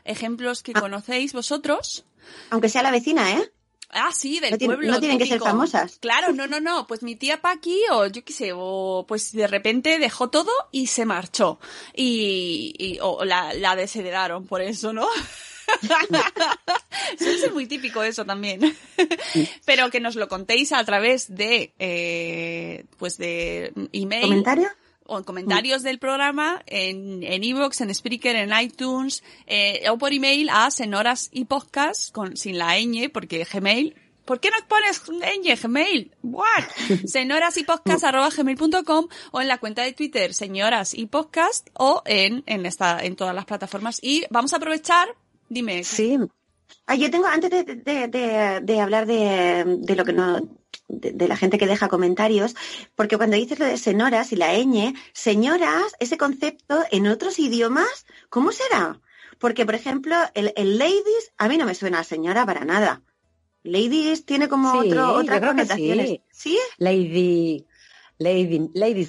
[0.05, 0.79] ejemplos que Ah.
[0.81, 2.05] conocéis vosotros.
[2.49, 3.51] Aunque sea la vecina, ¿eh?
[3.89, 4.91] Ah, sí, del No tiene- pueblo.
[4.93, 5.97] no tienen que ser famosas.
[5.99, 6.87] Claro, no, no, no.
[6.87, 10.87] Pues mi tía Paqui, o yo qué sé, o pues de repente dejó todo y
[10.87, 11.59] se marchó.
[11.95, 15.07] Y, y- o la, la desheredaron por eso, ¿no?
[17.17, 18.75] Suele ser muy típico eso también.
[19.65, 24.69] Pero que nos lo contéis a través de, eh, pues de email ¿Comentario?
[25.05, 30.13] o en comentarios del programa en en iVoox, en Spreaker, en iTunes eh, o por
[30.13, 33.95] email a senoras y podcast con sin la ñ porque Gmail
[34.27, 36.11] ¿Por qué no pones ñ Gmail?
[36.21, 36.65] What?
[37.05, 42.01] Senoras y podcast arroba gmail.com o en la cuenta de Twitter señoras y podcast o
[42.05, 43.99] en, en esta, en todas las plataformas.
[44.01, 45.07] Y vamos a aprovechar,
[45.49, 45.83] dime.
[45.83, 46.17] Sí.
[46.85, 50.39] Ah, yo tengo, antes de, de- de- de hablar de, de lo que no,
[50.87, 52.55] de, de la gente que deja comentarios,
[52.95, 58.05] porque cuando dices lo de senoras y la ñ, señoras, ese concepto en otros idiomas,
[58.29, 58.99] ¿cómo será?
[59.39, 63.01] Porque, por ejemplo, el, el ladies, a mí no me suena a señora para nada.
[63.63, 66.07] Ladies tiene como Sí, otro, otras connotaciones.
[66.09, 66.21] sí.
[66.31, 66.59] ¿Sí?
[66.77, 67.65] Lady,
[68.17, 69.07] Lady, Lady,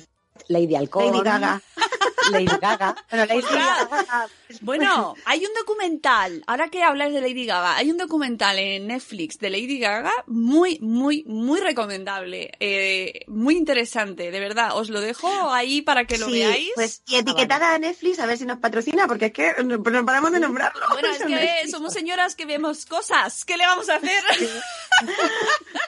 [0.49, 1.07] Lady Alcohol.
[1.13, 1.63] Lady Gaga.
[2.31, 2.95] Lady Gaga.
[3.11, 3.43] Bueno, Lady.
[3.43, 4.29] Gaga.
[4.61, 9.39] Bueno, hay un documental, ahora que hablas de Lady Gaga, hay un documental en Netflix
[9.39, 15.29] de Lady Gaga muy, muy, muy recomendable, eh, muy interesante, de verdad, os lo dejo
[15.53, 16.71] ahí para que lo Sí, veáis.
[16.75, 20.05] Pues, y etiquetada a Netflix a ver si nos patrocina, porque es que no, no
[20.07, 20.85] paramos de nombrarlo.
[20.93, 21.71] Bueno, es que Netflix.
[21.71, 24.23] somos señoras que vemos cosas, ¿qué le vamos a hacer?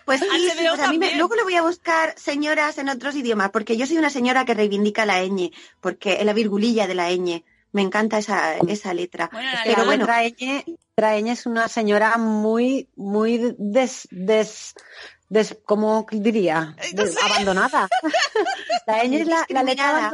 [0.05, 0.27] Pues sí,
[0.69, 3.87] pues a mí me- luego le voy a buscar señoras en otros idiomas, porque yo
[3.87, 7.45] soy una señora que reivindica la ñ, porque la virgulilla de la ñ.
[7.73, 9.29] Me encanta esa, esa letra.
[9.33, 10.23] Bueno, la- Pero la bueno, letra
[11.19, 14.75] ñ, es una señora muy, muy des, des,
[15.29, 16.75] des ¿cómo diría?
[16.95, 17.15] No sé.
[17.23, 17.89] abandonada.
[18.87, 20.13] la ñ es la, la letra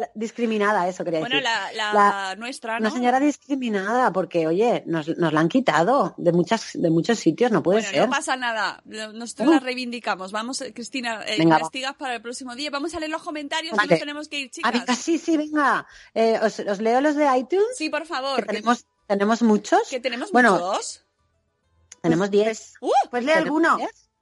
[0.00, 1.44] la- discriminada, eso quería bueno, decir.
[1.48, 2.88] la, la, La- nuestra, ¿no?
[2.88, 7.50] Una señora discriminada, porque, oye, nos, nos la han quitado de muchas, de muchos sitios,
[7.52, 8.00] no puede Bueno, ser.
[8.00, 8.82] no pasa nada.
[8.84, 9.52] Nosotros Uh.
[9.52, 10.32] la reivindicamos.
[10.32, 11.60] Vamos, eh, Cristina, eh, Venga, va.
[11.60, 12.70] investigas para el próximo día.
[12.70, 13.88] Vamos a leer los comentarios Vale.
[13.88, 14.72] que nos tenemos que ir, Ah, chicas.
[14.72, 15.86] venga, sí, sí, venga.
[16.14, 18.36] Eh, os, os leo los de iTunes, Sí, por favor.
[18.40, 19.88] que tenemos, tenemos muchos.
[19.90, 21.04] que tenemos bueno, muchos.
[22.02, 22.74] Tenemos 10.
[22.80, 22.90] ¡Uh!
[23.10, 23.76] pues lee alguno.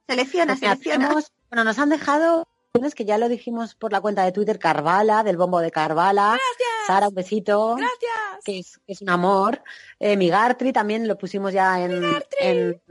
[0.07, 0.97] Selecciona, Pues selecciona.
[1.07, 5.23] tenemos- bueno, nos han dejado que ya lo dijimos por la cuenta de Twitter, Carvala,
[5.23, 6.37] del bombo de Carvala.
[6.37, 6.87] Gracias.
[6.87, 7.75] Sara, un besito.
[7.75, 8.43] Gracias.
[8.45, 9.63] Que es, que es un amor.
[9.99, 12.03] Eh, Migartri también lo pusimos ya en,
[12.39, 12.81] en,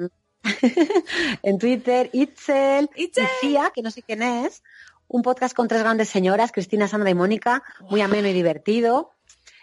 [1.42, 2.10] en Twitter.
[2.12, 2.90] Itzel.
[2.96, 3.24] Itzel.
[3.24, 4.64] Y Cia, que no sé quién es.
[5.06, 7.62] Un podcast con tres grandes señoras, Cristina, Sandra y Mónica.
[7.88, 9.12] Muy ameno y divertido.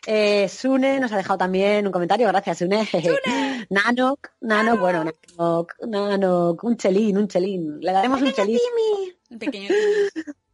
[0.07, 2.88] Eh, Sune nos ha dejado también un comentario, gracias Sune.
[3.70, 7.80] Nanok, Nanok, bueno, Nanok, Nanok, un chelín, un chelín.
[7.82, 8.59] Le daremos un chelín.
[9.40, 9.70] Pequeño.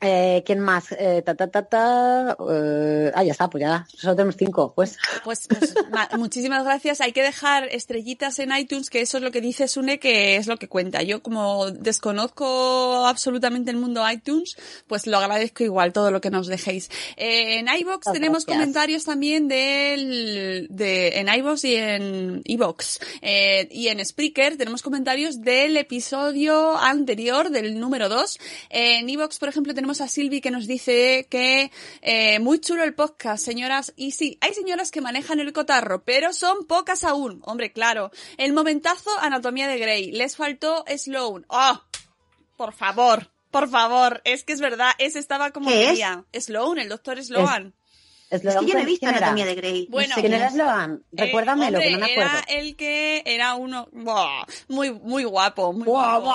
[0.00, 0.92] Eh, ¿Quién más?
[0.92, 4.96] Eh, ta, ta, ta, ta, eh, ah, ya está, pues ya, solo tenemos cinco, pues.
[5.24, 7.00] Pues, pues, ma- muchísimas gracias.
[7.00, 10.46] Hay que dejar estrellitas en iTunes, que eso es lo que dice Sune, que es
[10.46, 11.02] lo que cuenta.
[11.02, 16.46] Yo como desconozco absolutamente el mundo iTunes, pues lo agradezco igual todo lo que nos
[16.46, 16.90] dejéis.
[17.16, 18.56] Eh, en iBox tenemos gracias.
[18.56, 23.00] comentarios también del, de, en iBox y en iBox.
[23.22, 28.38] Eh, y en Spreaker tenemos comentarios del episodio anterior, del número 2.
[28.70, 31.72] en iBox, por ejemplo, tenemos a Silvi que nos dice que
[32.02, 33.94] eh, muy chulo el podcast, señoras.
[33.96, 37.40] Y sí, hay señoras que manejan el cotarro, pero son pocas aún.
[37.44, 38.10] Hombre, claro.
[38.36, 40.12] El momentazo Anatomía de Grey.
[40.12, 41.46] Les faltó Sloan.
[41.48, 41.80] ¡Oh!
[42.58, 44.20] Por favor, por favor.
[44.24, 45.92] Es que es verdad, ese estaba como ¿Qué
[46.32, 46.44] es?
[46.44, 47.74] Sloan, el doctor Sloan.
[48.30, 49.06] Es que yo no he visto.
[49.06, 49.84] Anatomía de Grey.
[49.86, 50.50] no Bueno, sé ¿Quién era.
[50.50, 51.02] Sloan?
[51.16, 52.38] Eh, Recuérdamelo, hombre, que no me acuerdo.
[52.46, 56.34] Era el que era uno buah, muy muy guapo, muy guapo.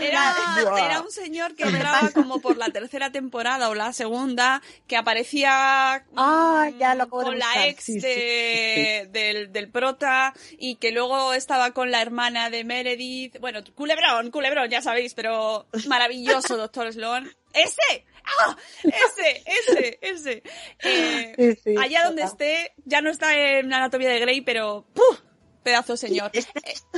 [0.00, 0.34] Era,
[0.78, 6.04] era un señor que entraba como por la tercera temporada o la segunda, que aparecía
[6.16, 7.66] Ah, mm, ya lo de con la buscar.
[7.68, 12.64] ex Sí, sí, de- Del, del prota y que luego estaba con la hermana de
[12.64, 13.38] Meredith.
[13.40, 17.30] Bueno, culebrón, culebrón, ya sabéis, pero maravilloso, doctor Sloan.
[17.52, 18.04] ¡Ese!
[18.24, 18.56] ¡Ah!
[18.84, 19.44] ¡Ese!
[19.46, 19.98] ¡Ese!
[20.02, 20.42] ¡Ese!
[20.82, 25.20] Eh, Sí, sí, allá donde esté, ya no está en Anatomía de Grey, pero ¡puf!
[25.62, 26.30] Pedazo señor.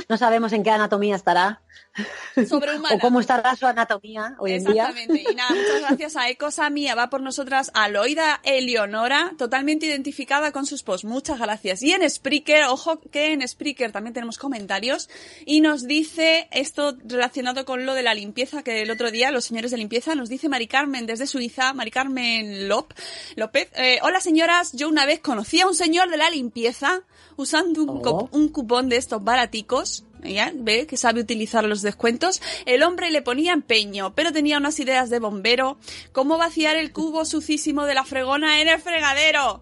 [0.07, 1.61] No sabemos en qué anatomía estará
[2.47, 2.95] Sobrehumana.
[2.95, 4.89] o cómo estará su anatomía hoy en día.
[4.89, 5.31] Exactamente.
[5.31, 10.65] Y nada, muchas gracias a Ecosami, va por nosotras a Loida Eleonora, totalmente identificada con
[10.65, 11.05] sus posts.
[11.05, 11.83] Muchas gracias.
[11.83, 15.09] Y en Spreaker, ojo que en Spreaker también tenemos comentarios
[15.45, 19.45] y nos dice esto relacionado con lo de la limpieza que el otro día los
[19.45, 22.91] señores de limpieza nos dice Mari Carmen desde Suiza, Mari Carmen Lop,
[23.35, 23.69] López.
[23.75, 27.01] eh, Hola señoras, yo una vez conocí a un señor de la limpieza
[27.35, 28.27] usando un, Oh.
[28.31, 30.03] un cupón de estos baraticos.
[30.25, 32.41] Ya, ve que sabe utilizar los descuentos.
[32.65, 35.77] El hombre le ponía empeño, pero tenía unas ideas de bombero.
[36.11, 39.61] ¿Cómo vaciar el cubo sucísimo de la fregona en el fregadero?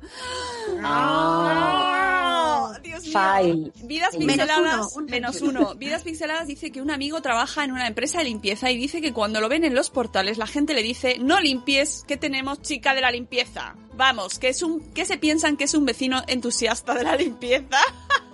[0.83, 2.77] Ah.
[2.83, 3.71] Dios mío.
[3.83, 5.75] Vidas Menos pixeladas, uno, un menos uno.
[5.75, 9.13] Vidas pixeladas dice que un amigo trabaja en una empresa de limpieza y dice que
[9.13, 12.93] cuando lo ven en los portales la gente le dice no limpies, que tenemos chica
[12.93, 13.75] de la limpieza.
[13.95, 17.77] Vamos, que es un, que se piensan que es un vecino entusiasta de la limpieza.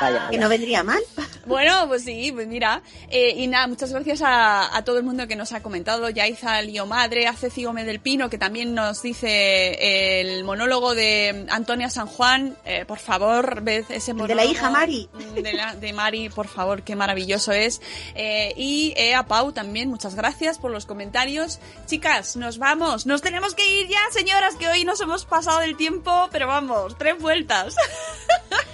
[0.00, 1.00] Vaya, Que no vendría mal.
[1.46, 2.82] Bueno, pues sí, pues mira.
[3.08, 6.08] Eh, y nada, muchas gracias a, a todo el mundo que nos ha comentado.
[6.10, 11.46] Yaiza Lío Madre, a Ceci Gómez del Pino, que también nos dice el monólogo de
[11.50, 12.56] Antonia San Juan.
[12.64, 14.38] Eh, por favor, ved ese monólogo.
[14.40, 15.08] de la hija Mari.
[15.34, 17.80] De, la- de Mari, por favor, qué maravilloso es.
[18.14, 21.58] Eh, y eh, a Pau también, muchas gracias por los comentarios.
[21.86, 23.06] Chicas, nos vamos.
[23.06, 26.96] Nos tenemos que ir ya, señoras, que hoy nos hemos pasado del tiempo, pero vamos,
[26.98, 27.74] tres vueltas.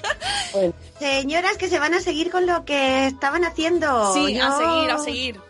[0.52, 4.14] Bueno, Señoras que se van a seguir con lo que estaban haciendo.
[4.14, 5.40] Sí, a seguir, a seguir.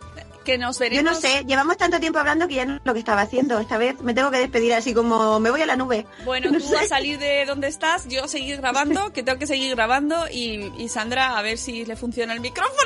[0.46, 1.04] Que nos veremos.
[1.04, 3.58] Yo no sé, llevamos tanto tiempo hablando que ya no sé lo que estaba haciendo.
[3.58, 6.06] Esta vez me tengo que despedir así como me voy a la nube.
[6.24, 6.76] Bueno, No tú sé.
[6.78, 10.88] a salir de donde estás, yo seguir grabando, que tengo que seguir grabando y, y
[10.88, 12.76] Sandra a ver si le funciona el micrófono.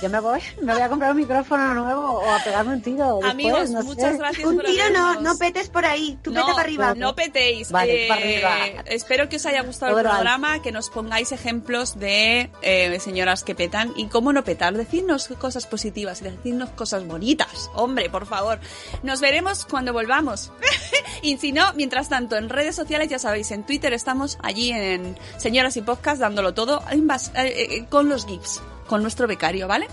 [0.00, 3.14] yo me voy, me voy a comprar un micrófono nuevo o a pegarme un tiro.
[3.16, 4.18] después, Amigos, no muchas sé.
[4.18, 6.18] gracias Un por tiro no, habernos- no petes por ahí.
[6.22, 6.94] Tú no, peta para arriba.
[6.94, 7.70] no petéis.
[7.72, 8.82] Vale, Eh, para arriba.
[8.86, 10.22] Espero que os haya gustado Todo el lo alto.
[10.22, 14.74] programa, que nos pongáis ejemplos de eh, señoras que petan y cómo no petar.
[14.74, 17.70] Decidnos cosas positivas, decidnos cosas bonitas.
[17.74, 18.60] Hombre, por favor.
[19.02, 20.52] Nos veremos cuando volvamos.
[21.22, 25.18] y si no, mientras tanto, en redes sociales, ya sabéis, en Twitter estamos allí en
[25.38, 26.98] Señoras y Podcast dándolo todo eh,
[27.34, 29.88] eh, con los GIFs, con nuestro becario, ¿vale?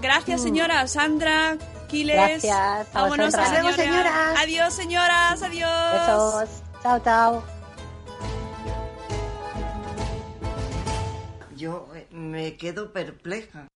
[0.00, 1.56] Gracias, señora Sandra.
[1.88, 2.16] Quiles.
[2.16, 3.72] Gracias, a Vámonos, señora.
[3.74, 4.38] señoras.
[4.38, 5.42] Adiós, señoras.
[5.42, 5.92] Adiós.
[5.92, 6.62] Besos.
[6.82, 7.44] Chao, chao.
[11.56, 13.68] Yo eh, me quedo perpleja.